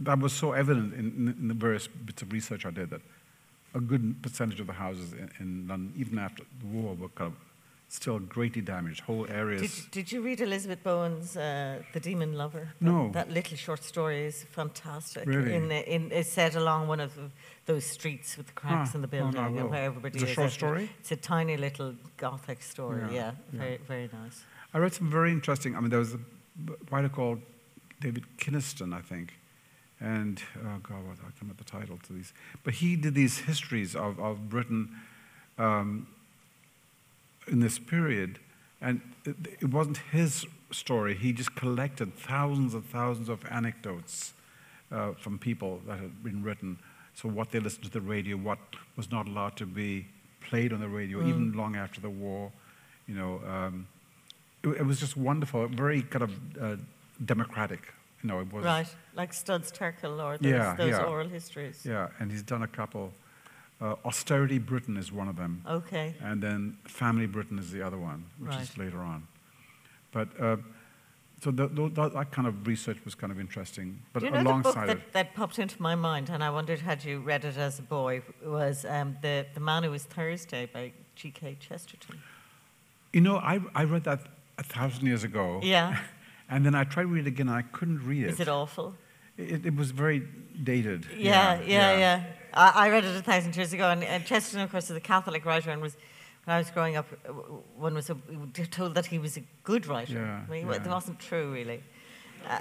[0.00, 3.02] that was so evident in, in, in the various bits of research I did that
[3.74, 7.32] a good percentage of the houses in, in London, even after the war, were kind
[7.32, 7.36] of
[7.92, 9.00] still greatly damaged.
[9.00, 9.60] Whole areas.
[9.62, 12.68] Did, did you read Elizabeth Bowen's uh, The Demon Lover?
[12.80, 13.10] That- No.
[13.12, 15.26] That, little short story is fantastic.
[15.26, 15.54] Really?
[15.54, 17.12] In, in, it's set along one of
[17.66, 20.30] those streets with the cracks Ah, in the oh, no, building and where everybody It's
[20.30, 20.90] a short story?
[21.00, 23.12] It's a tiny little gothic story, yeah.
[23.12, 23.58] Yeah, yeah.
[23.58, 24.44] Very, very nice.
[24.72, 25.76] I read some very interesting.
[25.76, 26.20] I mean, there was a
[26.90, 27.40] writer called
[28.00, 29.38] David Kynaston, I think,
[29.98, 32.32] and oh God, I can't remember the title to these.
[32.62, 34.90] But he did these histories of, of Britain
[35.58, 36.06] um,
[37.50, 38.38] in this period
[38.80, 41.14] And it, wasn't his story.
[41.14, 44.32] He just collected thousands and thousands of anecdotes
[44.90, 46.78] uh, from people that had been written.
[47.14, 48.58] So, what they listened to the radio, what
[48.96, 50.06] was not allowed to be
[50.40, 52.50] played on the radio, even long after the war.
[53.06, 53.86] You know, um,
[54.62, 56.76] it, it was just wonderful, very kind of uh,
[57.24, 57.92] democratic.
[58.22, 58.64] You know, it was.
[58.64, 61.04] Right, like Studs Terkel or those, Yeah, those yeah.
[61.04, 61.84] oral histories.
[61.84, 63.12] Yeah, and he's done a couple.
[63.80, 65.62] Uh, Austerity Britain is one of them.
[65.66, 66.14] Okay.
[66.22, 69.26] And then Family Britain is the other one, which is later on.
[70.12, 70.56] But uh,
[71.42, 74.02] so the, the, that kind of research was kind of interesting.
[74.12, 76.50] But Do you know the book alongside that, that popped into my mind, and I
[76.50, 80.04] wondered had you read it as a boy, was um, the, the Man Who Was
[80.04, 81.56] Thursday by G.K.
[81.60, 82.20] Chesterton.
[83.14, 84.20] you know, I, I read that
[84.58, 85.60] a thousand years ago.
[85.62, 85.98] Yeah.
[86.52, 88.30] And then I tried to read it again, and I couldn't read it.
[88.30, 88.96] Is it awful?
[89.38, 90.26] It, it was very
[90.64, 91.06] dated.
[91.16, 92.24] Yeah, yeah, yeah.
[92.54, 95.00] I, I read it a thousand years ago, and, and Chesterton, of course, is a
[95.00, 95.96] Catholic writer, and was
[96.44, 97.06] when I was growing up,
[97.76, 98.10] one was
[98.70, 100.14] told that he was a good writer.
[100.14, 100.74] Yeah, I mean, yeah.
[100.74, 101.82] It wasn't true, really.
[102.48, 102.60] Uh,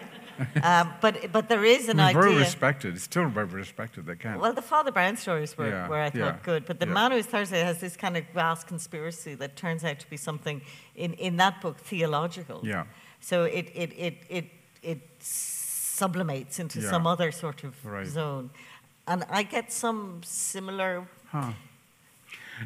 [0.64, 2.22] um, but but there is an mean, idea.
[2.22, 2.96] very respected.
[2.96, 4.06] It's still very respected.
[4.06, 4.40] They can.
[4.40, 6.66] Well, the Father Brown stories were, Yeah, were I thought, yeah, good.
[6.66, 6.94] But the yeah.
[6.94, 10.18] Man Who is Thursday has this kind of vast conspiracy that turns out to be
[10.18, 10.62] something,
[10.96, 12.62] in, in that book, theological.
[12.64, 12.86] Yeah.
[13.22, 14.46] So it, it, it, it,
[14.82, 18.08] it sublimates into some other sort of Right.
[18.08, 18.50] zone.
[19.10, 21.52] And I get some similar, Huh.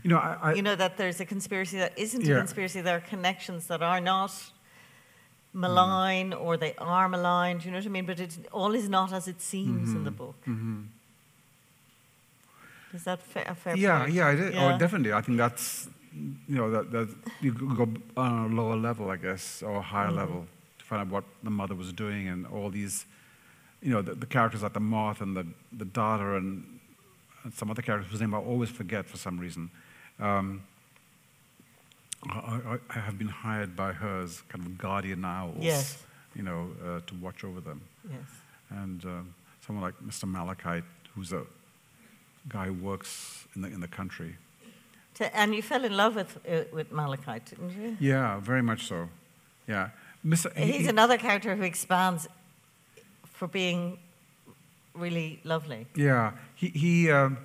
[0.04, 2.36] You know, I, I, you know, that there's a conspiracy that isn't Yeah.
[2.36, 2.82] a conspiracy.
[2.82, 4.32] There are connections that are not
[5.54, 7.60] malign or they are malign.
[7.60, 8.06] Do you know what I mean?
[8.06, 10.18] But it all is not as it seems in the Mm-hmm.
[10.18, 10.36] book.
[12.94, 14.54] Is that fa- a fair yeah, yeah, it is.
[14.54, 14.74] Yeah.
[14.76, 15.14] Oh, definitely.
[15.14, 15.88] I think that's,
[16.48, 17.08] you know, that, that
[17.42, 17.88] you could go
[18.18, 20.18] on a lower level, I guess, or a higher Mm-hmm.
[20.18, 20.46] level
[20.80, 23.06] to find out what the mother was doing and all these,
[23.84, 25.46] you know, the, the characters like the moth and the,
[25.78, 26.64] the Darter and,
[27.44, 29.70] and some other characters whose name I always forget for some reason.
[30.20, 30.64] Um,
[32.30, 36.02] I, I, I have been hired by her as kind of guardian owls, Yes.
[36.36, 37.82] you know, uh, to watch over them.
[38.10, 38.22] Yes.
[38.70, 39.34] And um,
[39.66, 40.26] someone like Mr.
[40.26, 40.84] Malakite,
[41.16, 41.44] who's a
[42.48, 44.36] guy who works in the, in the country.
[45.16, 47.98] To- And you fell in love with, uh, with Malakite, didn't you?
[48.00, 49.10] Yeah, very much so.
[49.68, 49.90] Yeah.
[50.26, 50.56] Mr.
[50.58, 52.30] He's he- another character who expands
[53.34, 53.98] for being
[54.96, 55.86] really lovely.
[55.96, 57.38] Yeah, he, he, um,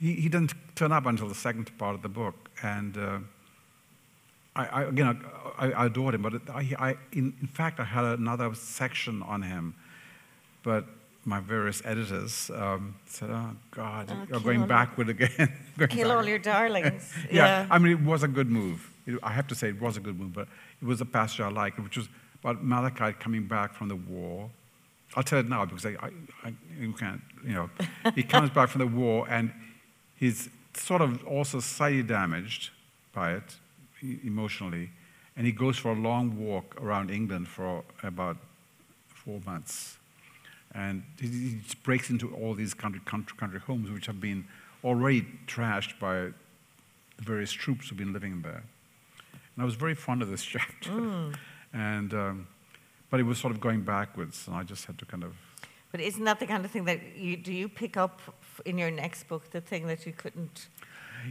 [0.00, 2.50] he, he didn't turn up until the second part of the book.
[2.62, 3.18] And uh,
[4.54, 5.20] I, I, again,
[5.58, 9.42] I, I adored him, but I, I, in, in fact, I had another section on
[9.42, 9.74] him.
[10.62, 10.84] But
[11.24, 15.52] my various editors um, said, oh, God, Oh, you're going all- backward again.
[15.78, 17.10] Going Kill all your darlings.
[17.30, 18.90] yeah, I mean, it was a good move.
[19.06, 20.48] It, I have to say, it was a good move, but
[20.80, 22.08] it was a passage I liked, which was
[22.42, 24.50] about Malachi coming back from the war.
[25.14, 26.10] I'll tell it now because I, I,
[26.44, 27.70] I you can't, you know.
[28.14, 29.52] he comes back from the war and
[30.16, 32.70] he's sort of also slightly damaged
[33.12, 33.56] by it
[34.24, 34.90] emotionally,
[35.36, 38.36] and he goes for a long walk around England for about
[39.08, 39.98] four months.
[40.74, 44.46] And he, he just breaks into all these country, country, country homes which have been
[44.82, 46.32] already trashed by
[47.16, 48.64] the various troops who've been living there.
[49.54, 51.32] And I was very fond of this chapter.
[51.74, 52.46] And, um,
[53.12, 55.34] but it was sort of going backwards, and I just had to kind of.
[55.92, 58.20] But isn't that the kind of thing that you do you pick up
[58.64, 60.68] in your next book the thing that you couldn't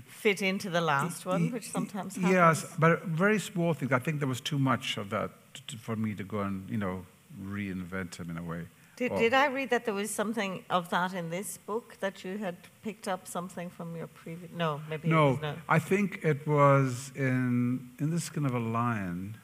[0.06, 2.34] fit into the last one, which sometimes happens?
[2.34, 3.92] Yes, but very small things.
[3.92, 5.32] I think there was too much of that
[5.80, 7.04] for me to go and, you know,
[7.44, 8.62] reinvent him in a way.
[8.96, 12.24] Did, Or- did I read that there was something of that in this book that
[12.24, 14.52] you had picked up something from your previous?
[14.54, 15.56] No, maybe it No, was no.
[15.68, 19.38] I think it was in in the skin of a lion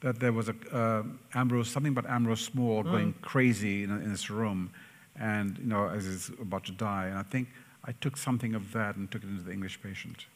[0.00, 1.02] that there was a uh,
[1.34, 2.90] Ambrose something about Ambrose Small Mm.
[2.90, 4.70] going crazy in, in his room,
[5.18, 7.06] and you know as he's about to die.
[7.06, 7.48] And I think
[7.84, 10.26] I took something of that and took it into the English Patient.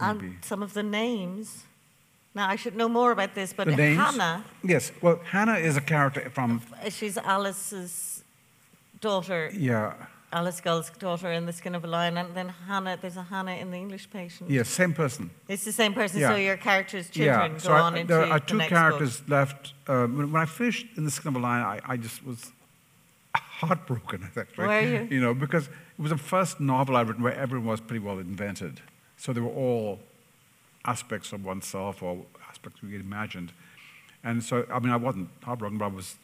[0.00, 0.26] Uh, Maybe.
[0.26, 1.64] And some of the names.
[2.34, 3.66] Now I should know more about this, but.
[3.68, 4.92] Hannah, Yes.
[5.00, 6.60] Well, Hannah is a character from
[6.90, 8.22] she's Alice's
[9.00, 9.94] daughter, yeah.
[10.36, 12.98] Alice Gull's daughter in The Skin of a Lion, and then Hannah.
[13.00, 14.50] There's a Hannah in the English Patient.
[14.50, 15.30] Yes, same person.
[15.48, 16.20] It's the same person.
[16.20, 16.32] Yeah.
[16.32, 17.58] So your character's children yeah.
[17.58, 19.30] go I- on into there are the two next characters book.
[19.30, 19.72] left.
[19.88, 22.52] Um, when when I finished in the skin of a lion, I, I just was
[23.34, 24.24] heartbroken.
[24.24, 24.84] I think, right?
[24.84, 25.08] Were you?
[25.10, 28.18] You know, because it was the first novel I'd written where everyone was pretty well
[28.18, 28.82] invented.
[29.16, 30.00] So they were all
[30.84, 33.52] aspects of oneself or aspects we had imagined.
[34.22, 36.16] And so, I mean, I wasn't heartbroken, but I was,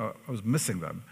[0.00, 1.04] uh, I was missing them.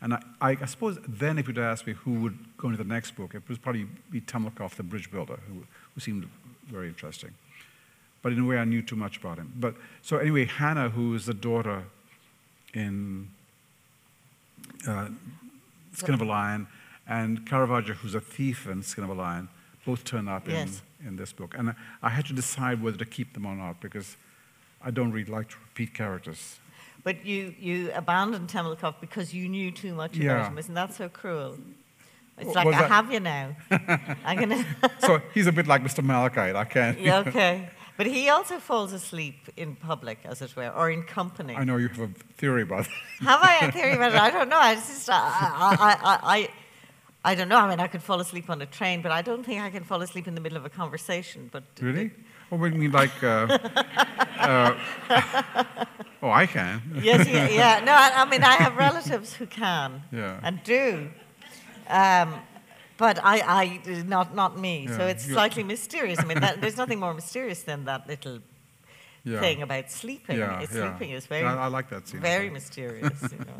[0.00, 2.88] And I, I, I suppose then, if you'd asked me who would go into the
[2.88, 6.28] next book, it would probably be Temelcoff, the bridge builder, who, who seemed
[6.68, 7.30] very interesting.
[8.22, 9.52] But in a way, I knew too much about him.
[9.56, 11.84] But so anyway, Hannah, who is the daughter
[12.74, 13.28] in
[14.86, 15.08] uh,
[15.94, 16.66] Skin of a Lion,
[17.08, 19.48] and Caravaggio, who's a thief in Skin of a Lion,
[19.84, 20.68] both turn up Yes.
[20.68, 21.54] in in this book.
[21.56, 24.16] And I had to decide whether to keep them or not because
[24.82, 26.58] I don't really like to repeat characters.
[27.04, 30.32] But you, you abandoned Temelcoff because you knew too much Yeah.
[30.32, 30.58] about him.
[30.58, 31.56] Isn't that so cruel?
[32.38, 33.56] It's like, was I that- have you now.
[34.24, 34.64] I'm to.
[34.98, 36.04] so he's a bit like Mr.
[36.04, 36.54] Malakite.
[36.56, 37.00] I can't.
[37.00, 37.70] Yeah, okay.
[37.96, 41.56] But he also falls asleep in public, as it were, or in company.
[41.56, 43.26] I know you have a theory about that.
[43.26, 44.20] Have I a theory about it?
[44.20, 44.56] I don't know.
[44.58, 45.76] I just, I, I,
[46.12, 46.48] I, I,
[47.24, 47.56] I don't know.
[47.58, 49.82] I mean, I could fall asleep on a train, but I don't think I can
[49.82, 51.48] fall asleep in the middle of a conversation.
[51.50, 52.12] But Really?
[52.50, 53.20] What do you mean, like?
[53.20, 53.58] Uh,
[54.38, 54.78] uh,
[56.22, 56.82] oh, I can.
[57.02, 57.84] yes, yeah, yeah.
[57.84, 60.40] No, I, I mean, I have relatives who can Yeah.
[60.42, 61.10] and do.
[61.88, 62.34] Um,
[62.96, 64.88] but I, I, not, not me.
[64.88, 66.18] So it's slightly mysterious.
[66.18, 68.40] I mean, that, there's nothing more mysterious than that little
[69.24, 69.40] Yeah.
[69.40, 70.38] thing about sleeping.
[70.38, 70.90] Yeah, It's- yeah.
[70.90, 72.20] Sleeping is very, I, I like that scene.
[72.20, 73.22] very mysterious.
[73.22, 73.58] You know.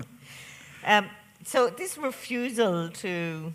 [0.85, 1.11] um,
[1.45, 3.53] so this refusal to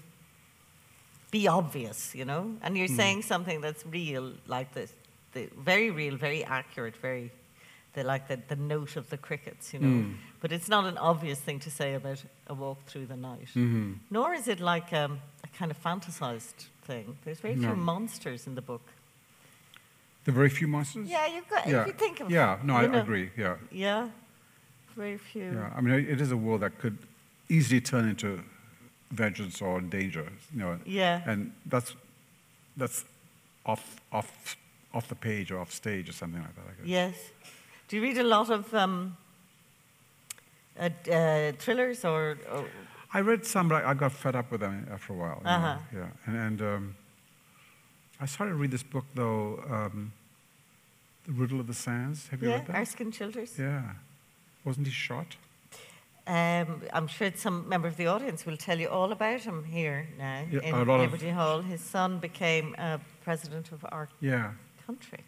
[1.32, 4.94] be obvious, you know, and you're saying something that's real, like this,
[5.34, 7.32] the very real, very accurate, very,
[7.94, 9.88] the, like the, the note of the crickets, you know.
[10.04, 10.14] Hmm.
[10.42, 13.48] But it's not an obvious thing to say about a walk through the night.
[13.56, 14.00] Mhm.
[14.10, 17.18] Nor is it like um, a kind of fantasized thing.
[17.24, 17.76] There's very few No.
[17.76, 18.82] monsters in the book.
[20.26, 21.08] The very few monsters.
[21.08, 21.68] Yeah, you've got.
[21.68, 21.82] Yeah.
[21.82, 22.32] If you think of.
[22.32, 22.58] Yeah.
[22.64, 23.30] No, I know, agree.
[23.38, 23.56] Yeah.
[23.72, 24.10] Yeah,
[24.96, 25.52] very few.
[25.54, 25.70] Yeah.
[25.76, 26.98] I mean, it is a world that could
[27.50, 28.42] easily turn into
[29.12, 30.26] vengeance or danger.
[30.54, 30.80] You know.
[30.86, 31.22] Yeah.
[31.26, 31.94] And that's
[32.78, 33.06] that's
[33.66, 34.56] off off
[34.94, 36.66] off the page or off stage or something like that.
[36.70, 36.88] I guess.
[36.88, 37.16] Yes.
[37.94, 39.16] Do you read a lot of um,
[40.80, 42.66] uh, uh, thrillers or, or
[43.14, 45.40] I read some, but I, got fed up with them after a while.
[45.46, 45.78] Uh-huh.
[45.94, 46.96] Yeah, and, and um,
[48.20, 50.12] I started to read this book though, um,
[51.28, 52.78] "The Riddle of the Sands." Have you yeah, read that?
[52.78, 53.60] Erskine Childers?
[53.60, 53.84] Yeah,
[54.66, 55.36] wasn't he shot?
[56.26, 60.08] Um, I'm sure some member of the audience will tell you all about him here
[60.18, 61.62] now Yeah, in Liberty Hall.
[61.62, 64.54] His son became uh, president of our Yeah,
[64.88, 65.20] country.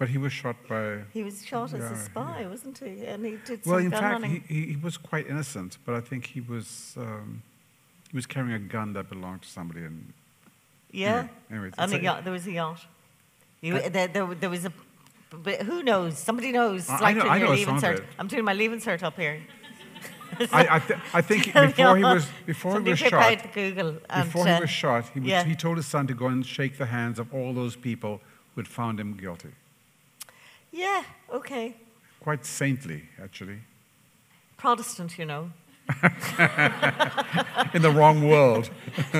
[0.00, 1.00] But he was shot by.
[1.12, 3.04] He was shot as a spy, wasn't he?
[3.04, 4.42] And he did some Well, in gun fact, running.
[4.48, 7.42] he, he, was quite innocent, but I think he was um,
[8.10, 10.14] he was carrying a gun that belonged to somebody, and
[10.90, 11.28] yeah.
[11.50, 12.80] anyway, and a a- yacht, there was a yacht.
[13.60, 14.72] You, Uh, there, there, there was a.
[15.46, 16.16] But who knows?
[16.18, 16.88] Somebody knows.
[16.88, 17.98] I- I like know- I know some of insert.
[17.98, 18.04] it.
[18.18, 19.36] I'm doing my leave insert up here.
[20.60, 23.52] I, I, th- I think before he was before he was shot.
[23.52, 25.44] Google and, Before uh, he was shot, he, was, yeah.
[25.44, 28.22] he told his son to go and shake the hands of all those people
[28.54, 29.50] who had found him guilty.
[30.72, 31.02] Yeah,
[31.32, 31.76] okay.
[32.20, 33.58] Quite saintly, actually.
[34.56, 35.50] Protestant, you know.
[37.74, 38.70] In the wrong world.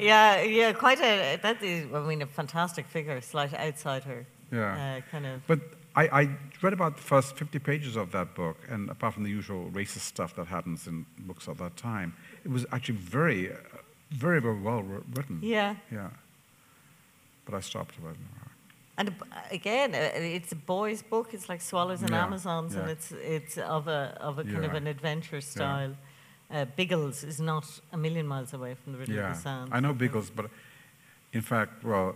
[0.00, 4.26] yeah, yeah, quite a, that is, I mean, a fantastic figure, slight outsider.
[4.50, 4.98] Yeah.
[4.98, 5.46] Uh, kind of.
[5.46, 5.60] But
[5.94, 6.28] I, I
[6.62, 10.00] read about the first 50 pages of that book, and apart from the usual racist
[10.00, 12.14] stuff that happens in books of that time,
[12.44, 13.52] it was actually very,
[14.10, 14.82] very, very well
[15.14, 15.40] written.
[15.42, 15.76] Yeah.
[15.92, 16.10] Yeah.
[17.44, 18.39] But I stopped about it.
[19.00, 21.26] And uh, again, uh, it's a boy's book.
[21.36, 24.74] It's like Swallows and Yeah, Amazons, and it's it's of a of a kind of
[24.74, 25.92] an adventure style.
[26.50, 29.30] Uh, Biggles is not a million miles away from the Riddle Yeah.
[29.30, 29.70] of the Sands.
[29.76, 30.46] I know Biggles, but
[31.32, 32.08] in fact, well,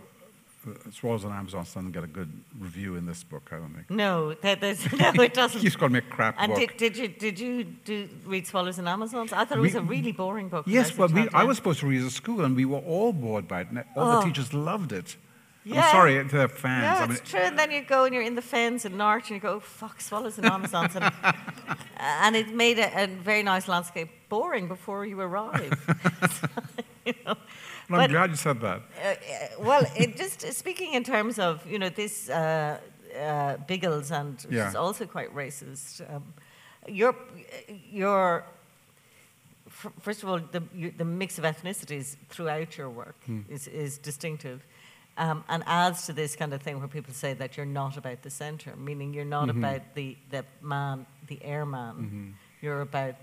[0.67, 3.89] uh, Swallows and Amazons doesn't get a good review in this book, I don't think.
[3.89, 4.81] No, that, there's,
[5.15, 5.61] no, it doesn't.
[5.61, 6.59] He's called me a crap And book.
[6.59, 7.97] did, did you did you do
[8.33, 9.31] read Swallows and Amazons?
[9.33, 10.65] I thought it was We- a really boring book.
[10.67, 13.13] Yes, but we, I was supposed to read it at school, and we were all
[13.13, 13.69] bored by it.
[13.69, 14.19] And all Oh.
[14.19, 15.15] the teachers loved it.
[15.67, 15.81] Yeah.
[15.83, 16.83] I'm sorry to the fans.
[16.83, 17.39] Yeah, I mean, it's true.
[17.39, 19.59] And then you go and you're in the fens in Norwich and you go, oh,
[19.59, 20.95] fuck, swallows and Amazons.
[20.95, 21.13] And,
[21.97, 25.73] and it made a, a very nice landscape boring before you arrive.
[27.05, 27.31] you know.
[27.87, 28.81] and I'm but- glad you said that.
[29.03, 29.15] Uh, uh,
[29.63, 32.77] well, it just speaking in terms of you know this uh,
[33.19, 34.69] uh, Biggles and which Yeah.
[34.69, 36.01] is also quite racist.
[36.13, 36.23] Um,
[36.87, 37.15] your
[37.91, 38.43] your
[40.01, 40.61] first of all the
[40.97, 43.41] the mix of ethnicities throughout your work Hmm.
[43.49, 44.59] is is distinctive.
[45.17, 48.21] Um, and adds to this kind of thing where people say that you're not about
[48.21, 49.63] the centre, meaning you're not Mm-hmm.
[49.63, 52.35] about the, the man, the airman.
[52.61, 53.15] You're about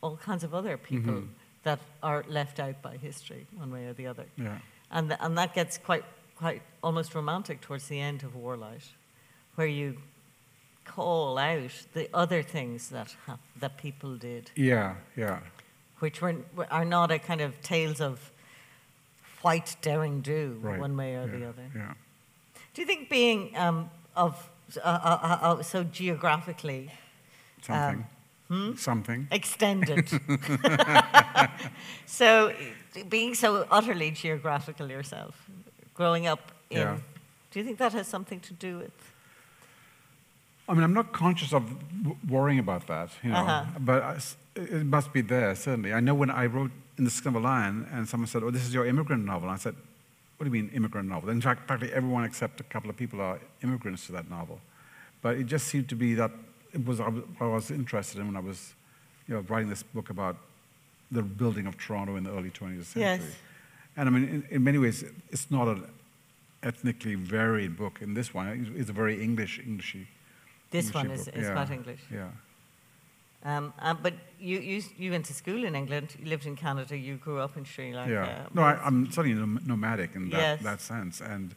[0.00, 1.26] all kinds of other people Mm-hmm.
[1.64, 4.26] that are left out by history, one way or the other.
[4.36, 4.58] Yeah.
[4.92, 6.04] And, th- and that gets quite,
[6.36, 8.86] quite almost romantic towards the end of Warlight,
[9.56, 9.96] where you
[10.84, 15.40] call out the other things that, hap- that people did, Yeah, yeah.
[15.98, 16.36] which were,
[16.70, 18.30] are not a kind of tales of
[19.42, 20.78] white daring do, Right.
[20.80, 21.62] one way or yeah, the other.
[21.74, 21.94] Yeah.
[22.74, 26.90] Do you think being um, of uh, uh, uh, uh, so geographically
[27.62, 28.06] Something.
[28.48, 28.74] hmm?
[28.76, 29.26] Something.
[29.30, 30.08] extended.
[32.06, 32.52] so,
[33.08, 35.34] being so utterly geographical yourself,
[35.94, 36.96] growing up in, Yeah.
[37.50, 38.92] do you think that has something to do with?
[40.68, 41.64] I mean, I'm not conscious of
[42.02, 43.64] w- worrying about that, you know, Uh-huh.
[43.80, 45.92] but it must be there, certainly.
[45.92, 46.70] I know when I wrote
[47.00, 49.48] In the Skin of a Lion and someone said, Oh, this is your immigrant novel.
[49.48, 49.74] And I said,
[50.36, 51.30] what do you mean immigrant novel?
[51.30, 54.60] In fact, practically everyone except a couple of people are immigrants to that novel.
[55.22, 56.30] But it just seemed to be that
[56.74, 58.74] it was I was, I was interested in when I was
[59.28, 60.36] you know, writing this book about
[61.10, 63.02] the building of Toronto in the early 20th century.
[63.02, 63.22] Yes.
[63.96, 65.84] And I mean, in, in many ways, it's not an
[66.62, 68.02] ethnically varied book.
[68.02, 70.06] In this one, it's, a very English, Englishy.
[70.70, 71.36] This Englishy one is, book.
[71.36, 71.52] is yeah.
[71.52, 72.00] quite English.
[72.12, 72.28] Yeah.
[73.42, 76.96] Um, um, but you, you, you went to school in England, you lived in Canada,
[76.96, 78.12] you grew up in Sri Lanka.
[78.12, 78.46] yeah.
[78.52, 80.62] No, I, I'm certainly nomadic in that, Yes.
[80.62, 81.54] that sense, and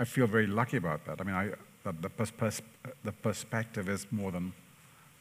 [0.00, 1.20] I feel very lucky about that.
[1.20, 1.50] I mean, I,
[1.84, 2.62] the, pers- pers-
[3.04, 4.52] the perspective is more than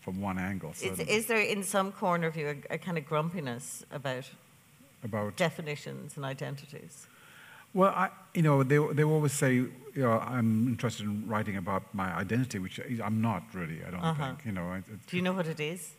[0.02, 0.74] from one angle.
[0.82, 4.26] Is, is there in some corner of you a, a kind of grumpiness about
[5.04, 7.08] about definitions and identities?
[7.76, 11.84] Well, I, you know, they, they always say, you know, I'm interested in writing about
[11.93, 14.28] my identity, which I'm not really, I don't Uh-huh.
[14.28, 14.45] think.
[14.45, 15.91] You know, it, Do you know what it is?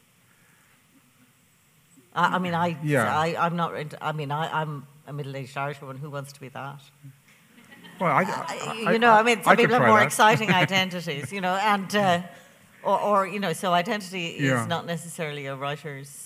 [2.14, 3.14] I, I mean, I, Yeah.
[3.16, 6.48] I, I'm not, I mean, I, I'm a middle-aged Irish woman who wants to be
[6.48, 6.80] that.
[8.00, 10.06] well, I, I- I- you know, I, mean, some I people have more that.
[10.06, 12.22] exciting identities, you know, and, uh,
[12.82, 14.66] or, or, you know, so identity is Yeah.
[14.66, 16.25] not necessarily a writer's.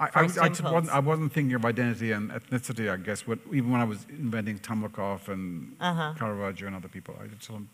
[0.00, 3.70] I, I, I, wasn't, I wasn't thinking of identity and ethnicity, I guess, what, even
[3.70, 6.14] when I was inventing Temelcoff and Uh-huh.
[6.18, 7.14] Caravaggio and other people.
[7.22, 7.68] I just don't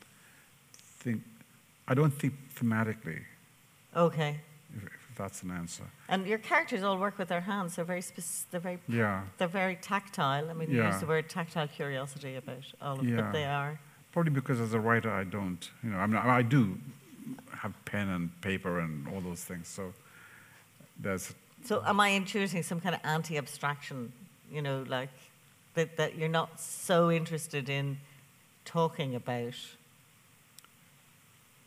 [1.03, 1.23] think,
[1.89, 3.23] I don't think thematically,
[3.97, 4.41] Okay.
[4.77, 5.85] if, if that's an answer.
[6.09, 7.77] And your characters all work with their hands.
[7.77, 10.51] They're very, spec- they're very, Yeah, they're very tactile.
[10.51, 13.23] I mean, you use the word tactile curiosity about all of Yeah.
[13.23, 13.81] what they are.
[14.13, 15.71] probably because as a writer, I don't.
[15.83, 16.77] You know, I mean, I I do
[17.63, 19.69] have pen and paper and all those things.
[19.69, 19.93] So
[20.99, 21.33] there's
[21.65, 24.13] So, am I intuiting some kind of anti-abstraction?
[24.53, 25.11] You know, like
[25.75, 27.99] that, that you're not so interested in
[28.65, 29.55] talking about.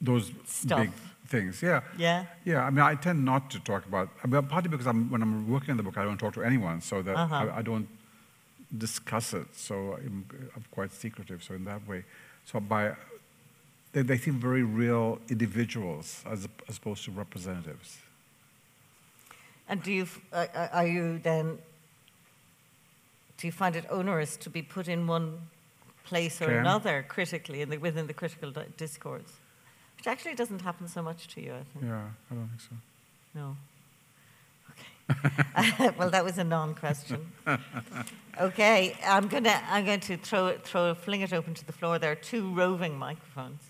[0.01, 0.79] those Stuff.
[0.79, 0.91] big
[1.27, 1.61] things.
[1.61, 1.81] Yeah.
[1.97, 2.25] Yeah.
[2.43, 5.21] Yeah, I mean, I tend not to talk about, I mean, partly because I'm, when
[5.21, 7.35] I'm working on the book, I don't talk to anyone, so that Uh-huh.
[7.35, 7.87] I, I don't
[8.77, 9.47] discuss it.
[9.55, 10.25] So I'm,
[10.55, 11.41] I'm quite secretive.
[11.43, 12.03] So in that way,
[12.45, 12.95] so by
[13.93, 17.99] they, they seem very real individuals as, as opposed to representatives.
[19.73, 21.57] And do you, uh, uh, are you then,
[23.37, 25.39] do you find it onerous to be put in one
[26.05, 26.57] place or Ken?
[26.57, 29.39] another critically in the, within the critical di- discourse?
[29.97, 31.85] Which actually doesn't happen so much to you, I think.
[31.85, 32.75] Yeah, I don't think so.
[33.33, 33.57] No.
[34.69, 35.89] Okay.
[35.97, 37.31] well, that was a non-question.
[38.39, 41.97] Okay, I'm gonna I'm going to throw it throw fling it open to the floor.
[41.97, 43.63] There are two roving microphones.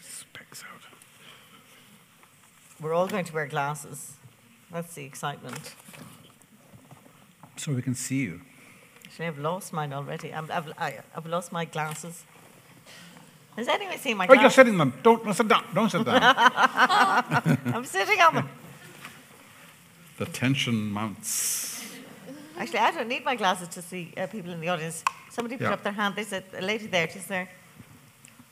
[0.00, 0.76] Specs out.
[2.80, 4.12] We're all going to wear glasses.
[4.70, 5.74] That's the excitement.
[7.56, 8.40] So we can see you.
[9.04, 10.32] Actually, I've lost mine already.
[10.34, 12.24] I'm, I've I, I've lost my glasses.
[13.56, 14.56] Has anyone seen my Oh, you're glasses?
[14.56, 14.92] sitting them.
[15.02, 15.64] Don't don't sit down.
[15.74, 16.20] Don't sit down.
[17.74, 18.48] I'm sitting on them.
[20.18, 21.82] the tension mounts.
[22.58, 25.02] Actually, I don't need my glasses to see uh, people in the audience.
[25.30, 25.72] Somebody put Yeah.
[25.72, 26.14] up their hand.
[26.16, 27.06] There's a, a lady there.
[27.06, 27.48] Just there.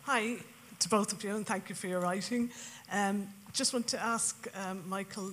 [0.04, 0.36] Hi
[0.78, 2.50] to both of you, and thank you for your writing.
[2.90, 5.32] Um, just want to ask um, Michael,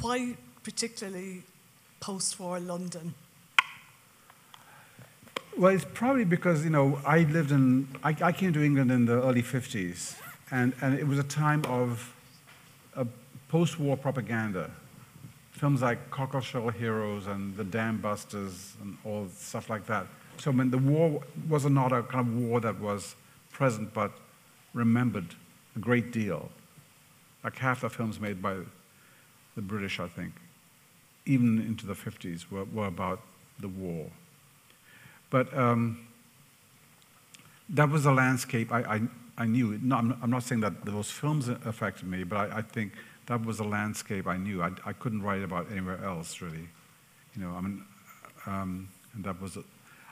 [0.00, 1.42] why particularly
[2.00, 3.14] post-war London?
[5.56, 9.06] Well, it's probably because, you know, I lived in, I, I came to England in
[9.06, 10.16] the early 50s,
[10.50, 12.14] and, and it was a time of
[12.94, 13.04] uh,
[13.48, 14.70] post war propaganda.
[15.52, 20.06] Films like Cockleshell Heroes and The Dam Busters and all stuff like that.
[20.38, 23.14] So, I mean, the war was not a kind of war that was
[23.50, 24.10] present but
[24.74, 25.34] remembered
[25.76, 26.50] a great deal.
[27.44, 28.56] Like half the films made by
[29.54, 30.32] the British, I think,
[31.26, 33.20] even into the 50s, were, were about
[33.58, 34.06] the war.
[35.30, 36.06] But um,
[37.68, 39.00] that was a landscape I, I,
[39.38, 39.78] I knew.
[39.82, 42.92] No, I'm, I'm not saying that those films affected me, but I, I think
[43.26, 44.62] that was a landscape I knew.
[44.62, 46.68] I, I couldn't write about anywhere else, really.
[47.34, 47.84] You know, I mean,
[48.46, 49.64] um, and that was, a,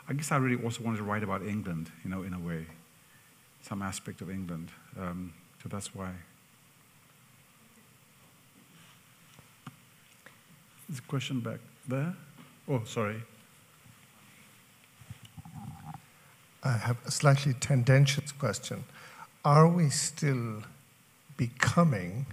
[0.09, 2.67] I guess I really also wanted to write about England, you know, in a way,
[3.63, 4.71] some aspect of England.
[4.99, 6.13] Um, so that's why.
[10.91, 12.17] There's a question back there.
[12.69, 13.23] Oh, sorry.
[16.65, 18.83] I have a slightly tendentious question.
[19.45, 20.65] Are we still
[21.37, 22.27] becoming,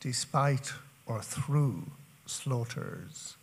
[0.00, 0.72] despite
[1.04, 1.82] or through
[2.24, 3.34] slaughters?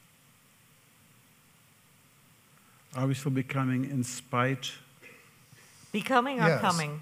[2.95, 4.71] Are we still becoming in spite?
[5.91, 7.01] Becoming or Yes, coming?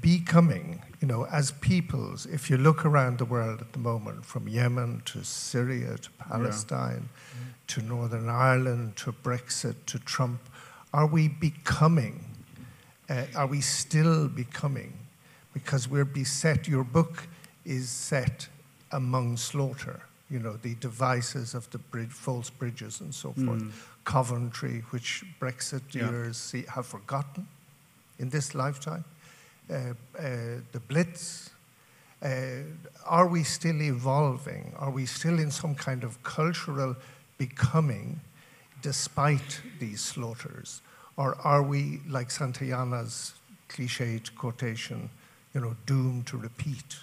[0.00, 4.48] Becoming, you know, as peoples, if you look around the world at the moment, from
[4.48, 7.08] Yemen to Syria to Palestine
[7.68, 10.40] to Northern Ireland to Brexit to Trump,
[10.92, 12.24] are we becoming?
[13.08, 14.92] Uh, are we still becoming?
[15.52, 17.26] Because we're beset, your book
[17.64, 18.48] is set
[18.92, 20.00] among slaughter.
[20.28, 23.62] you know, the devices of the bridge, false bridges and so forth.
[23.62, 23.70] Mm.
[24.04, 26.32] Coventry, which Brexit Yeah.
[26.32, 27.46] see, have forgotten
[28.18, 29.04] in this lifetime.
[29.68, 30.22] Uh, uh,
[30.72, 31.50] the Blitz.
[32.22, 32.28] Uh,
[33.04, 34.72] are we still evolving?
[34.78, 36.96] Are we still in some kind of cultural
[37.36, 38.20] becoming
[38.80, 40.82] despite these slaughters?
[41.16, 43.34] Or are we, like Santayana's
[43.68, 45.10] cliched quotation,
[45.52, 46.96] you know, doomed to repeat?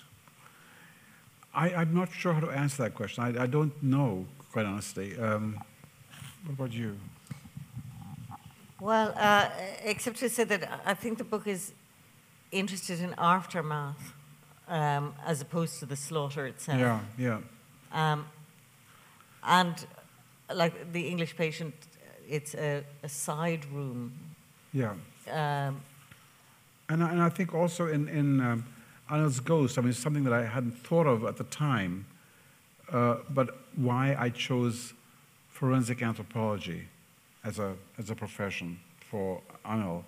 [1.54, 3.24] I, I'm not sure how to answer that question.
[3.24, 5.18] I, I don't know, quite honestly.
[5.20, 5.60] Um,
[6.46, 6.98] what about you?
[8.80, 9.50] Well, uh,
[9.84, 11.74] except to say that I think the book is
[12.54, 14.14] interested in aftermath
[14.68, 16.80] um, as opposed to the slaughter itself.
[16.80, 17.40] Yeah, yeah.
[17.92, 18.26] Um,
[19.44, 19.86] and
[20.54, 21.74] like the English patient,
[22.30, 24.12] it's a, a side room.
[24.72, 24.94] Yeah.
[25.30, 25.82] Um,
[26.90, 28.64] And I, and I think also in, in um,
[29.10, 32.06] Anil's Ghost, I mean, it's something that I hadn't thought of at the time,
[32.92, 34.94] uh, but why I chose
[35.50, 36.88] forensic anthropology
[37.44, 38.80] as a, as a profession
[39.10, 40.04] for Anil.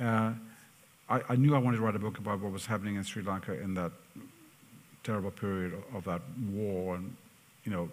[0.00, 0.32] Uh,
[1.08, 3.22] I, I knew I wanted to write a book about what was happening in Sri
[3.22, 3.92] Lanka in that
[5.04, 6.20] terrible period of, that
[6.52, 7.16] war and,
[7.64, 7.88] you know,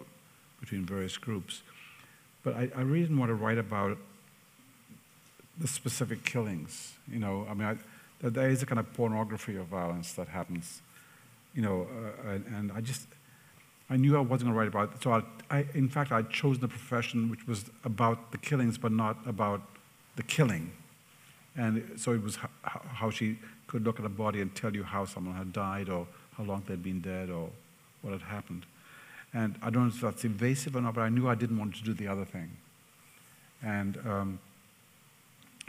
[0.60, 1.62] between various groups.
[2.42, 3.96] But I, I really didn't want to write about
[5.58, 6.92] the specific killings.
[7.10, 7.76] You know, I mean, I,
[8.20, 10.82] that there is a kind of pornography of violence that happens.
[11.54, 11.86] You know,
[12.26, 13.06] uh, and, and I just,
[13.88, 15.02] I knew I wasn't going to write about it.
[15.02, 15.22] So I,
[15.58, 19.62] I, in fact, I chose the profession which was about the killings, but not about
[20.16, 20.72] the killing.
[21.56, 25.04] And so it was how she could look at a body and tell you how
[25.04, 27.50] someone had died or how long they'd been dead or
[28.02, 28.66] what had happened.
[29.32, 31.74] And I don't know if that's invasive or not, but I knew I didn't want
[31.76, 32.50] to do the other thing.
[33.62, 34.38] And um,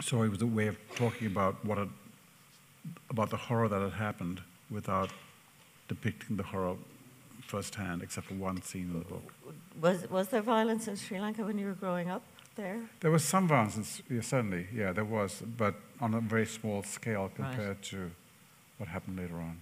[0.02, 1.90] so it was a way of talking about what had,
[3.10, 5.10] about the horror that had happened without
[5.88, 6.76] depicting the horror
[7.42, 9.34] firsthand, except for one scene in the book.
[9.82, 12.22] was, was there violence in Sri Lanka when you were growing up
[12.58, 12.82] there?
[13.00, 16.84] There was some violence, in yeah, certainly, yeah, there was, but on a very small
[16.84, 18.12] scale compared to
[18.78, 19.60] what happened later on.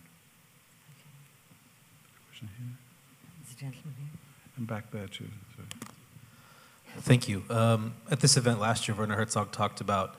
[2.29, 2.75] Question here,
[3.43, 4.19] There's a gentleman here.
[4.57, 5.27] and back there too.
[5.55, 5.63] so.
[6.99, 7.43] Thank you.
[7.49, 10.15] Um, at this event last year, Werner Herzog talked about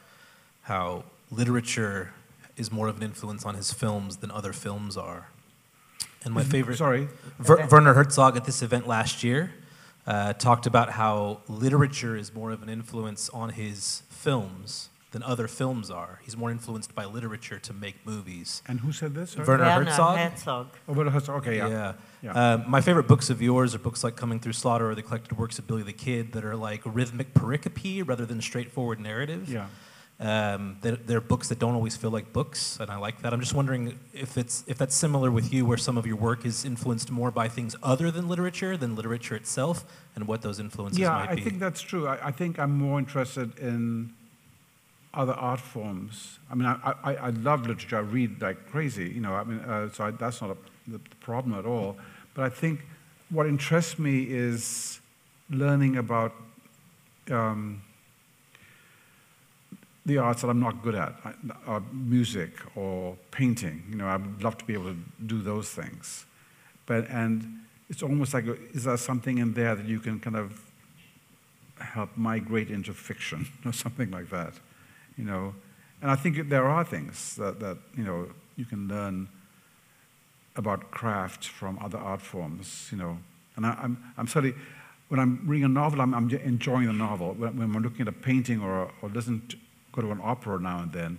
[0.62, 2.12] how literature
[2.56, 5.28] is more of an influence on his films than other films are.
[6.24, 6.76] And my favorite.
[6.78, 7.08] Sorry,
[7.38, 9.52] Ver- Werner Herzog at this event last year
[10.07, 15.48] uh, talked about how literature is more of an influence on his films than other
[15.48, 16.20] films are.
[16.24, 18.62] He's more influenced by literature to make movies.
[18.66, 19.30] and who said this?
[19.30, 19.46] Sorry?
[19.46, 20.18] Werner Werner Herzog?
[20.18, 20.66] Herzog.
[20.88, 21.68] Oh, Werner Herzog, okay, yeah.
[21.68, 21.92] Yeah.
[22.22, 22.32] Yeah.
[22.32, 25.38] Uh, my favorite books of yours are books like Coming Through Slaughter or the collected
[25.38, 29.48] works of Billy the Kid that are like rhythmic pericope rather than straightforward narrative.
[29.48, 29.66] Yeah.
[30.18, 33.34] Um, they're, they're books that don't always feel like books, and I like that.
[33.34, 36.46] I'm just wondering if it's if that's similar with you, where some of your work
[36.46, 40.98] is influenced more by things other than literature than literature itself, and what those influences
[40.98, 41.42] Yeah, might I be.
[41.42, 42.06] think that's true.
[42.08, 44.14] I, I think I'm more interested in
[45.12, 46.38] other art forms.
[46.50, 47.96] I mean, I, I, I love literature.
[47.98, 49.34] I read like crazy, you know.
[49.34, 50.56] I mean, uh, so I, that's not a,
[50.90, 51.96] the problem at all.
[52.34, 52.80] But I think
[53.28, 55.00] what interests me is
[55.50, 56.32] learning about
[57.30, 57.82] um,
[60.07, 61.14] the arts that I'm not good at,
[61.66, 63.82] uh, music or painting.
[63.90, 64.96] You know, I'd love to be able to
[65.26, 66.24] do those things.
[66.86, 70.62] But and it's almost like, is there something in there that you can kind of
[71.80, 74.54] help migrate into fiction or something like that?
[75.18, 75.54] You know,
[76.00, 79.28] and I think there are things that, that you know you can learn
[80.54, 82.88] about craft from other art forms.
[82.92, 83.18] You know,
[83.57, 84.57] and I, I'm I'm certainly
[85.09, 87.34] when I'm reading a novel, I'm, I'm enjoying the novel.
[87.34, 89.57] When, when I'm looking at a painting or or listen to,
[89.97, 91.18] go to an opera now and then,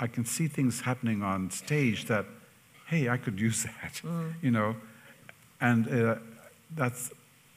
[0.00, 2.26] I can see things happening on stage that,
[2.86, 4.00] hey, I could use that.
[4.40, 4.76] You know,
[5.60, 6.16] and uh,
[6.74, 7.12] that's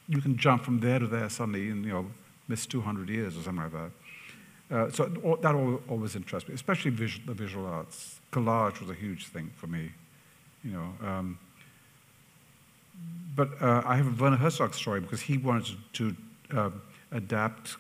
[0.10, 2.06] you can jump from there to there suddenly and you know
[2.48, 3.92] miss 200 years or something like that.
[4.70, 5.06] Uh, so
[5.42, 5.56] that
[5.90, 8.20] always interests me, especially visual, the visual arts.
[8.32, 9.92] Collage was a huge thing for me,
[10.64, 10.94] you know.
[11.02, 11.40] Um,
[13.36, 16.16] but uh, I have a Werner Herzog story because he wanted to,
[16.50, 16.70] to uh,
[17.12, 17.78] adapt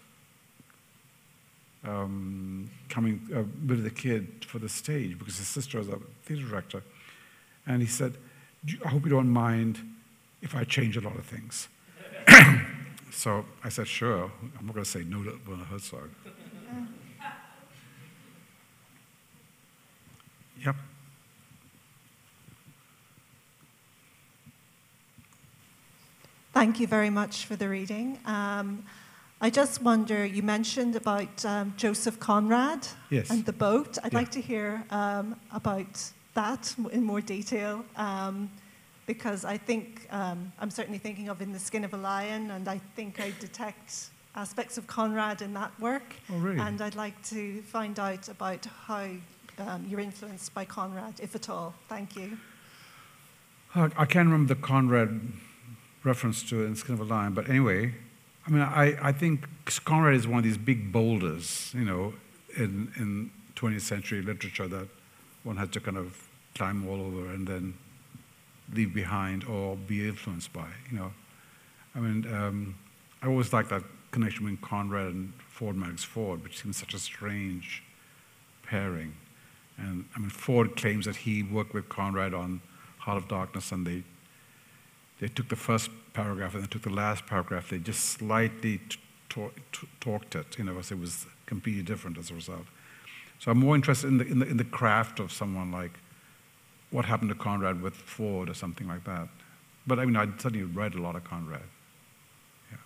[1.87, 6.47] um, coming uh, Billy the Kid for the stage because his sister was a theater
[6.47, 6.83] director,
[7.65, 8.17] and he said,
[8.85, 9.79] "I hope you don't mind
[10.41, 11.67] if I change a lot of things."
[13.11, 16.09] so I said, "Sure." I'm not going to say no to Werner Herzog.
[20.65, 20.75] Yep.
[26.51, 28.17] Thank you very much for the reading.
[28.25, 28.83] Um,
[29.39, 33.29] I just wonder, you mentioned about um, Joseph Conrad Yes.
[33.29, 33.97] and the boat.
[34.03, 34.19] I'd Yeah.
[34.19, 37.85] like to hear um, about that in more detail.
[37.95, 38.49] Um,
[39.05, 42.67] because I think um, I'm certainly thinking of In the Skin of a Lion, and
[42.67, 46.15] I think I detect aspects of Conrad in that work.
[46.29, 46.59] Oh, really?
[46.59, 49.07] And I'd like to find out about how
[49.59, 51.73] um, you're influenced by Conrad, if at all.
[51.87, 52.37] Thank you.
[53.75, 55.21] I I can't remember the Conrad
[56.03, 57.93] reference to in Skin of a Lion, but anyway,
[58.47, 59.45] I mean, I, I think
[59.83, 62.13] Conrad is one of these big boulders, you know,
[62.55, 64.87] in, in 20th century literature that
[65.43, 67.73] one had to kind of climb all over and then
[68.73, 71.11] leave behind or be influenced by, you know.
[71.93, 72.75] I mean, um,
[73.21, 76.99] I always like that connection between Conrad and Ford Madox Ford, which seems such a
[76.99, 77.83] strange
[78.63, 79.13] pairing.
[79.77, 82.61] And I mean, Ford claims that he worked with Conrad on
[82.99, 84.03] Heart of Darkness, and they
[85.19, 87.69] they took the first paragraph and they took the last paragraph.
[87.69, 88.99] They just slightly t-
[89.29, 92.65] t- t- talked it, you know, as it was completely different as a result.
[93.39, 95.91] So I'm more interested in the, in the in the craft of someone like
[96.91, 99.27] what happened to Conrad with Ford or something like that.
[99.85, 101.61] But I mean, I certainly read a lot of Conrad.
[102.71, 102.77] Yeah.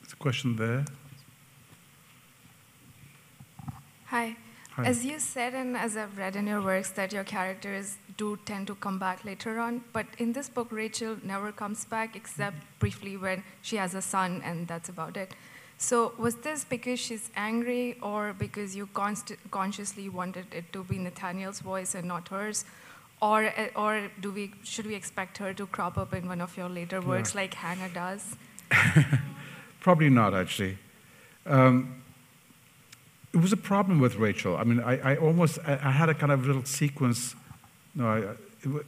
[0.00, 0.84] There's a question there.
[4.06, 4.36] Hi.
[4.78, 4.84] Hi.
[4.84, 8.68] As you said, and as I've read in your works, that your characters do tend
[8.68, 9.82] to come back later on.
[9.92, 14.40] But in this book, Rachel never comes back except briefly when she has a son,
[14.44, 15.34] and that's about it.
[15.78, 20.96] So, was this because she's angry, or because you const- consciously wanted it to be
[20.96, 22.64] Nathaniel's voice and not hers?
[23.20, 26.56] Or, uh, or do we, should we expect her to crop up in one of
[26.56, 28.36] your later works like Hannah does?
[29.80, 30.78] Probably not, actually.
[31.46, 31.97] Um,
[33.32, 34.56] it was a problem with Rachel.
[34.56, 37.34] I mean, I, I almost, I, I had a kind of little sequence.
[37.94, 38.36] No,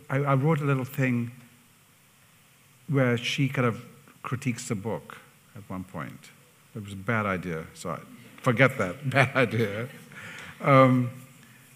[0.09, 1.33] I, I, wrote a little thing
[2.89, 3.85] where she kind of
[4.23, 5.19] critiques the book
[5.57, 6.31] at one point.
[6.75, 8.01] It was a bad idea, so
[8.43, 9.89] forget that, bad idea.
[10.61, 11.11] Um,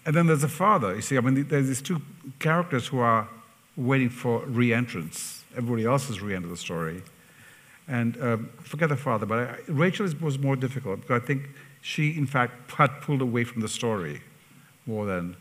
[0.05, 0.95] and then there's a father.
[0.95, 2.01] You see, I mean, there's these two
[2.39, 3.27] characters who are
[3.75, 5.43] waiting for re-entrance.
[5.55, 7.03] Everybody else has re-entered the story.
[7.87, 11.49] And um, forget the father, but Rachel was more difficult because I think
[11.85, 14.19] she, in fact, had pulled away from the story
[14.87, 15.35] more than,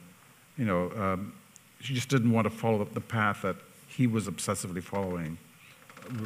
[0.59, 1.32] you know, um,
[1.80, 3.57] she just didn't want to follow up the path that
[3.88, 5.38] he was obsessively following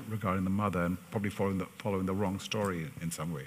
[0.08, 3.44] regarding the mother and probably following the, following the wrong story in, in some way.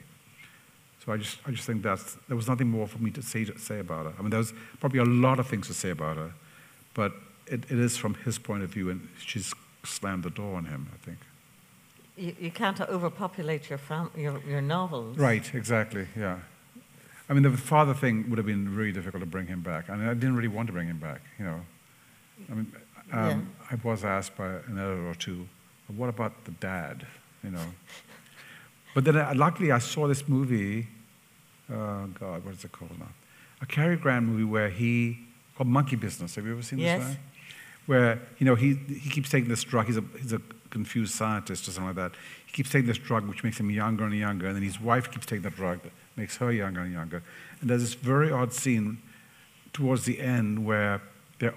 [1.06, 3.44] So I just, I just think that's, there was nothing more for me to say,
[3.44, 4.14] to say about her.
[4.18, 6.32] I mean, there was probably a lot of things to say about her,
[6.94, 7.12] but
[7.48, 9.54] it, it is from his point of view, and she's
[9.84, 11.18] slammed the door on him, I think.
[12.16, 15.18] You, you can't overpopulate your, fam- your, your novels.
[15.18, 16.40] Right, exactly, yeah.
[17.32, 19.90] I mean, the father thing would have been really difficult to bring him back.
[19.90, 21.62] I mean, I didn't really want to bring him back, you know.
[22.52, 22.74] I mean,
[23.14, 25.48] um, I was asked by an editor or two,
[25.96, 27.08] what about the dad,
[27.42, 27.66] you know?
[28.94, 30.90] But then, uh, luckily, I saw this movie,
[31.72, 33.08] oh God, what is it called now?
[33.62, 35.18] A Cary Grant movie where he,
[35.56, 36.36] called Monkey Business.
[36.36, 37.00] Have you ever seen Yes.
[37.00, 37.18] this one?
[37.86, 39.86] Where, you know, he, he keeps taking this drug.
[39.86, 42.12] He's a, he's a confused scientist or something like that.
[42.54, 45.26] Keeps taking this drug which makes him younger and younger, and then his wife keeps
[45.26, 47.24] taking the drug that makes her younger and younger.
[47.62, 48.98] And there's this very odd scene
[49.74, 51.02] towards the end where
[51.40, 51.56] they're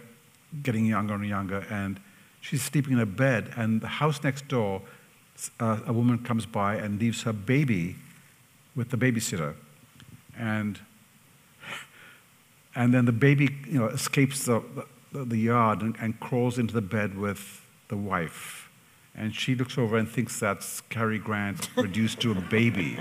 [0.62, 1.98] getting younger and younger, and
[2.40, 4.82] she's sleeping in a bed, and the house next door,
[5.58, 7.96] uh, a woman comes by and leaves her baby
[8.76, 9.54] with the babysitter.
[10.38, 10.78] And
[12.76, 14.62] and then the baby, you know, escapes the,
[15.12, 18.63] the, the yard and, and crawls into the bed with the wife.
[19.14, 22.98] And she looks over and thinks that's Cary Grant reduced to a baby.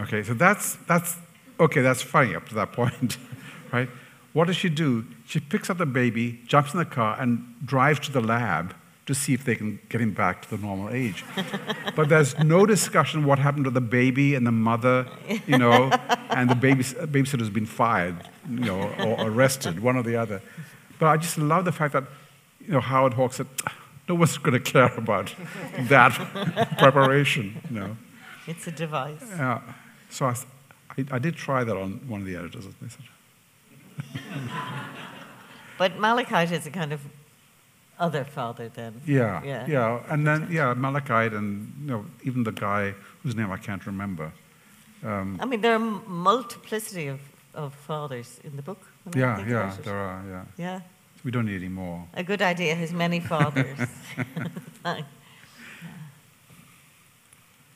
[0.00, 1.16] Okay, so that's, that's
[1.60, 3.18] okay, that's funny up to that point,
[3.72, 3.88] right?
[4.32, 5.06] What does she do?
[5.26, 8.74] She picks up the baby, jumps in the car, and drives to the lab
[9.06, 11.24] to see if they can get him back to the normal age.
[11.96, 15.06] but there's no discussion what happened to the baby and the mother,
[15.46, 15.90] you know,
[16.30, 18.16] and the baby, uh, babysitter's been fired,
[18.48, 20.40] you know, or arrested, one or the other.
[20.98, 22.04] But I just love the fact that,
[22.60, 23.48] you know, Howard Hawks said,
[24.08, 25.34] no one's going to care about
[25.88, 26.12] that
[26.78, 27.96] preparation, you know.
[28.46, 29.22] It's a device.
[29.28, 29.60] Yeah.
[30.10, 30.34] So I,
[31.10, 32.66] I did try that on one of the editors.
[32.80, 34.20] They said,
[35.78, 37.00] But Malakite is a kind of
[37.98, 39.00] other father then.
[39.06, 39.66] yeah, Yeah.
[39.68, 43.84] yeah, And then, yeah, Malakite and, you know, even the guy whose name I can't
[43.86, 44.32] remember.
[45.04, 45.78] Um, I mean, there are
[46.08, 47.20] multiplicity of,
[47.54, 48.80] of fathers in the book.
[49.16, 50.44] yeah, yeah, there are, yeah.
[50.56, 50.80] Yeah.
[51.24, 52.04] We don't need any more.
[52.14, 53.78] A good idea has many fathers.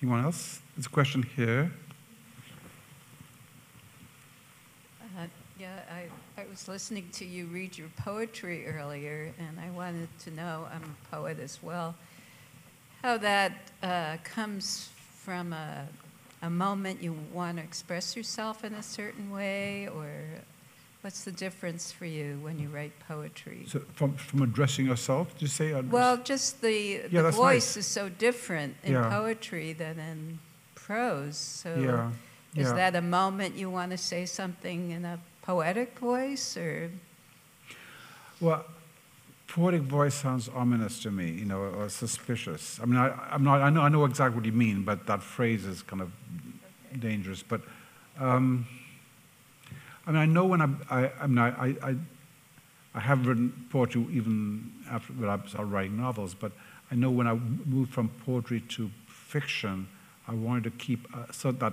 [0.03, 0.61] Anyone else?
[0.77, 1.71] There's a question here.
[5.01, 5.27] Uh,
[5.59, 10.31] Yeah, I, I was listening to you read your poetry earlier, and I wanted to
[10.33, 11.95] know, I'm a poet as well,
[13.03, 15.87] how that uh, comes from a,
[16.43, 20.11] a moment you want to express yourself in a certain way, or
[21.07, 23.63] What's the difference for you when you write poetry?
[23.69, 25.73] So from, from addressing yourself, did you say?
[25.73, 27.77] uh, Well, just the, Yeah, the voice nice.
[27.77, 29.09] is so different in Yeah.
[29.09, 30.41] poetry than in
[30.75, 31.37] prose.
[31.37, 32.11] So Yeah,
[32.61, 36.91] is that a moment you want to say something in a poetic voice or
[38.41, 38.65] Well,
[39.47, 42.81] poetic voice sounds ominous to me, you know, or suspicious.
[42.83, 45.23] I mean, I, I'm not, I know, I know exactly what you mean, but that
[45.23, 46.11] phrase is kind of
[46.99, 47.45] dangerous.
[47.45, 47.61] But,
[48.19, 48.67] um,
[50.07, 51.97] I mean, I know when I'm, I, I mean, I, I,
[52.95, 56.53] I have written poetry even after I started writing novels, but
[56.91, 59.89] I know when I moved from poetry to fiction,
[60.29, 61.73] I wanted to keep uh, so that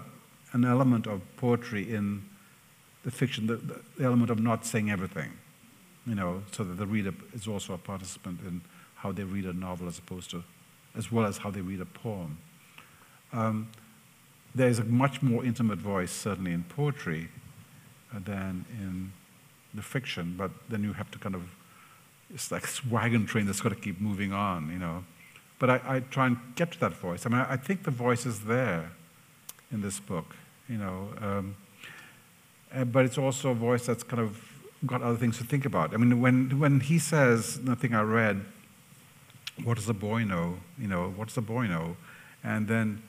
[0.54, 2.24] an element of poetry in
[3.04, 3.56] the fiction, the,
[3.98, 5.32] the element of not saying everything
[6.06, 8.62] you know, so that the reader is also a participant in
[8.96, 10.44] how they read a novel as opposed to,
[10.96, 12.38] as well as how they read a poem.
[13.32, 13.70] Um,
[14.54, 17.30] there is a much more intimate voice, certainly in poetry,
[18.20, 19.12] than in
[19.74, 21.44] the fiction, but then you have to kind of,
[22.34, 25.04] it's like this wagon train that's got to keep moving on, you know.
[25.60, 27.26] But I, I try and get to that voice.
[27.26, 28.92] I mean, I, I think the voice is there
[29.72, 30.36] in this book,
[30.70, 31.10] you know.
[31.22, 31.56] Um,
[32.74, 34.42] uh, but it's also a voice that's kind of
[34.86, 35.94] got other things to think about.
[35.94, 38.44] I mean, when, when he says, nothing I read,
[39.64, 40.58] what does a boy know?
[40.78, 41.96] You know, what does a boy know?
[42.44, 43.04] And then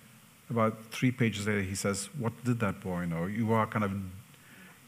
[0.50, 3.24] about three pages later, he says, what did that boy know?
[3.26, 3.92] You are kind of,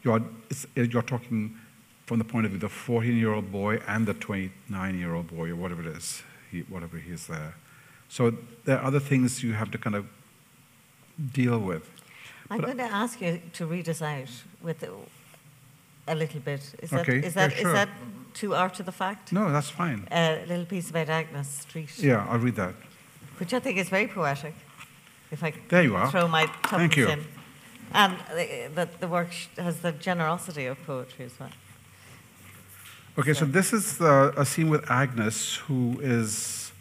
[0.03, 1.55] you're, it's, you're talking
[2.05, 5.81] from the point of view of the 14-year-old boy and the 29-year-old boy, or whatever
[5.81, 7.55] it is, he, whatever he is there.
[8.09, 8.33] So
[8.65, 10.05] there are other things you have to kind of
[11.33, 11.89] deal with.
[12.49, 14.29] I'm But- going to ask you to read us out
[14.61, 14.83] with
[16.07, 16.73] a, little bit.
[16.81, 17.89] Is that, Okay, is that, yeah, is that
[18.33, 19.33] too after the fact?
[19.33, 20.07] No, that's fine.
[20.11, 22.73] A little piece about Agnes Street, Yeah, I'll read that.
[23.39, 24.53] which I think is very poetic.
[25.29, 26.09] If I There you are.
[26.09, 27.09] throw my Thank you.
[27.09, 27.25] in.
[27.93, 31.49] And the, the, the work has the generosity of poetry as well.
[33.17, 36.71] Okay, so this is uh, a scene with Agnes, who is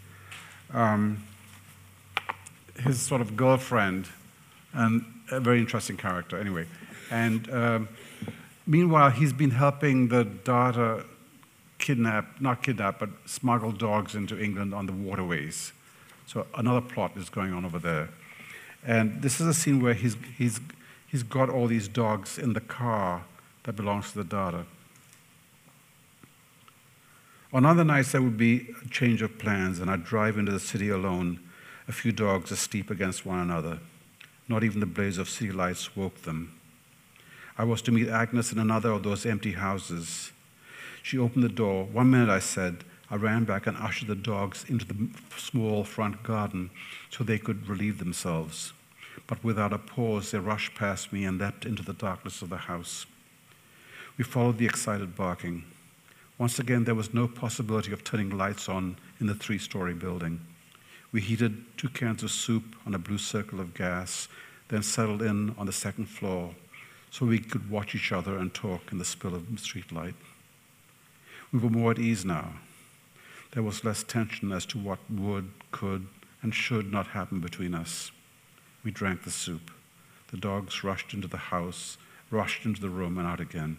[0.75, 1.23] um,
[2.81, 4.09] his sort of girlfriend,
[4.75, 6.67] and a very interesting character, anyway.
[7.11, 7.89] And um,
[8.67, 11.05] meanwhile, he's been helping the daughter
[11.79, 15.73] kidnap, not kidnap, but smuggle dogs into England on the waterways.
[16.27, 18.09] So another plot is going on over there.
[18.85, 20.61] And this is a scene where he's, he's,
[21.17, 23.25] he's got all these dogs in the car
[23.63, 24.67] that belongs to the daughter.
[27.55, 30.61] On other nights, there would be a change of plans, and I'd drive into the
[30.61, 31.41] city alone,
[31.89, 33.79] a few dogs asleep against one another.
[34.47, 36.61] Not even the blaze of city lights woke them.
[37.57, 40.33] I was to meet Agnes in another of those empty houses.
[41.03, 41.85] She opened the door.
[41.85, 45.09] One minute, I said, I ran back and ushered the dogs into the
[45.39, 46.69] small front garden
[47.09, 48.75] so they could relieve themselves.
[49.27, 52.57] But without a pause, they rushed past me and leapt into the darkness of the
[52.57, 53.07] house.
[54.17, 55.65] We followed the excited barking.
[56.39, 60.41] Once again, there was no possibility of turning lights on in the three story building.
[61.13, 64.29] We heated two cans of soup on a blue circle of gas,
[64.69, 66.55] then settled in on the second floor
[67.11, 70.15] so we could watch each other and talk in the spill of streetlight.
[71.53, 72.55] We were more at ease now.
[73.53, 76.07] There was less tension as to what would, could,
[76.43, 78.11] and should not happen between us.
[78.87, 79.73] We drank the soup.
[80.29, 81.99] The dogs rushed into the house,
[82.31, 83.79] rushed into the room, and out again.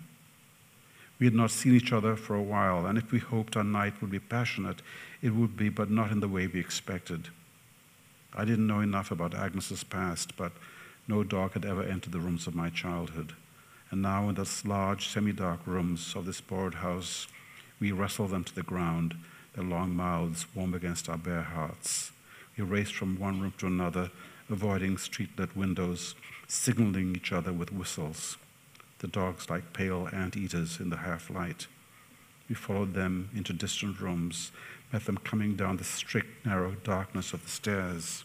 [1.18, 4.02] We had not seen each other for a while, and if we hoped our night
[4.02, 4.82] would be passionate,
[5.22, 7.30] it would be, but not in the way we expected.
[8.34, 10.52] I didn't know enough about Agnes's past, but
[11.08, 13.32] no dog had ever entered the rooms of my childhood.
[13.92, 17.28] And now, in those large, semi dark rooms of this board house,
[17.80, 19.16] we wrestled them to the ground,
[19.56, 22.12] their long mouths warm against our bare hearts.
[22.58, 24.12] We raced from one room to another,
[24.50, 26.16] avoiding street lit windows,
[26.48, 28.38] signaling each other with whistles
[29.00, 31.68] the dogs like pale ant-eaters in the half-light.
[32.50, 34.52] We followed them into distant rooms,
[34.92, 38.24] met them coming down the strict, narrow darkness of the stairs.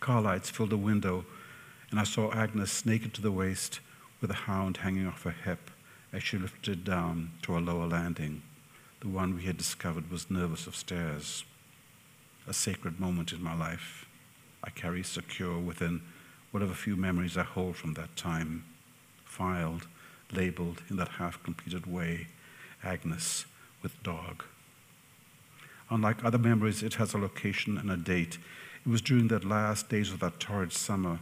[0.00, 1.24] Car lights filled the window,
[1.90, 3.80] and I saw Agnes naked to the waist,
[4.20, 5.70] with a hound hanging off her hip
[6.12, 8.42] as she lifted down to a lower landing.
[9.00, 11.44] The one we had discovered was nervous of stairs.
[12.46, 14.01] A sacred moment in my life.
[14.64, 16.02] I carry secure within
[16.50, 18.64] whatever few memories I hold from that time
[19.24, 19.86] filed,
[20.30, 22.28] labeled in that half completed way,
[22.84, 23.46] Agnes
[23.82, 24.44] with dog.
[25.90, 28.38] Unlike other memories, it has a location and a date.
[28.84, 31.18] It was during that last days of that torrid summer,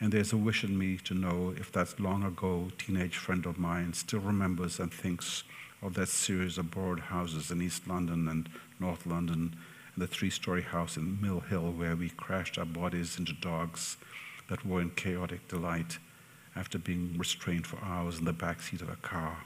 [0.00, 3.58] and there's a wish in me to know if that long ago teenage friend of
[3.58, 5.44] mine still remembers and thinks
[5.82, 8.48] of that series of borrowed houses in East London and
[8.78, 9.56] North London,
[10.00, 13.98] the three story house in Mill Hill where we crashed our bodies into dogs
[14.48, 15.98] that were in chaotic delight
[16.56, 19.44] after being restrained for hours in the back seat of a car.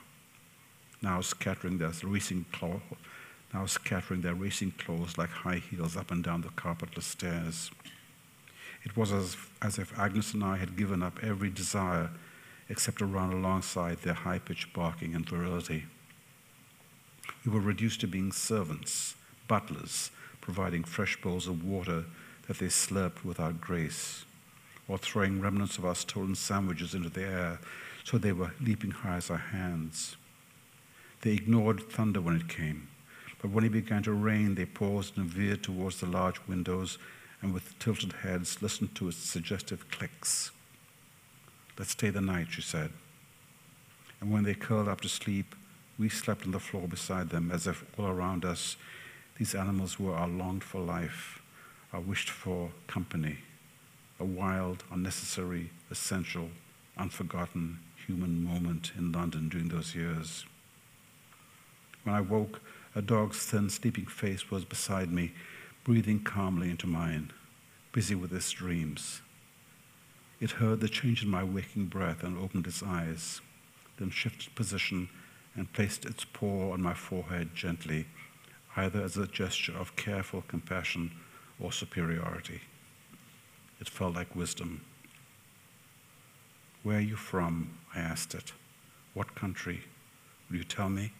[1.02, 2.46] Now scattering their racing
[3.52, 7.70] now scattering their racing clothes like high heels up and down the carpetless stairs.
[8.84, 12.10] It was as, as if Agnes and I had given up every desire
[12.68, 15.84] except to run alongside their high pitched barking and virility.
[17.44, 19.14] We were reduced to being servants,
[19.48, 20.10] butlers,
[20.44, 22.04] providing fresh bowls of water
[22.46, 24.26] that they slurped without grace,
[24.86, 27.58] or throwing remnants of our stolen sandwiches into the air
[28.04, 30.16] so they were leaping high as our hands.
[31.22, 32.88] They ignored thunder when it came,
[33.40, 36.98] but when it began to rain, they paused and veered towards the large windows
[37.40, 40.50] and with tilted heads listened to its suggestive clicks.
[41.78, 42.90] Let's stay the night, she said.
[44.20, 45.54] And when they curled up to sleep,
[45.98, 48.76] we slept on the floor beside them as if all around us
[49.38, 51.42] these animals were our longed for life,
[51.92, 53.38] our wished for company,
[54.20, 56.50] a wild, unnecessary, essential,
[56.96, 60.44] unforgotten human moment in London during those years.
[62.04, 62.60] When I woke,
[62.94, 65.32] a dog's thin, sleeping face was beside me,
[65.82, 67.32] breathing calmly into mine,
[67.92, 69.20] busy with its dreams.
[70.40, 73.40] It heard the change in my waking breath and opened its eyes,
[73.96, 75.08] then shifted position
[75.56, 78.06] and placed its paw on my forehead gently,
[78.76, 81.10] either as a gesture of careful compassion
[81.60, 82.60] or superiority.
[83.80, 84.82] It felt like wisdom.
[86.82, 87.78] Where are you from?
[87.94, 88.52] I asked it.
[89.14, 89.82] What country?
[90.50, 91.12] Will you tell me?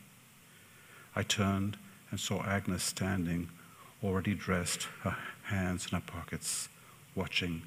[1.17, 1.79] I turned
[2.11, 3.49] and saw Agnes standing,
[4.03, 6.69] already dressed, her hands in her pockets,
[7.15, 7.63] watching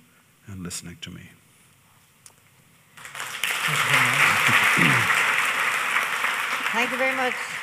[0.47, 1.29] and listening to me.
[6.71, 7.56] Thank you very much.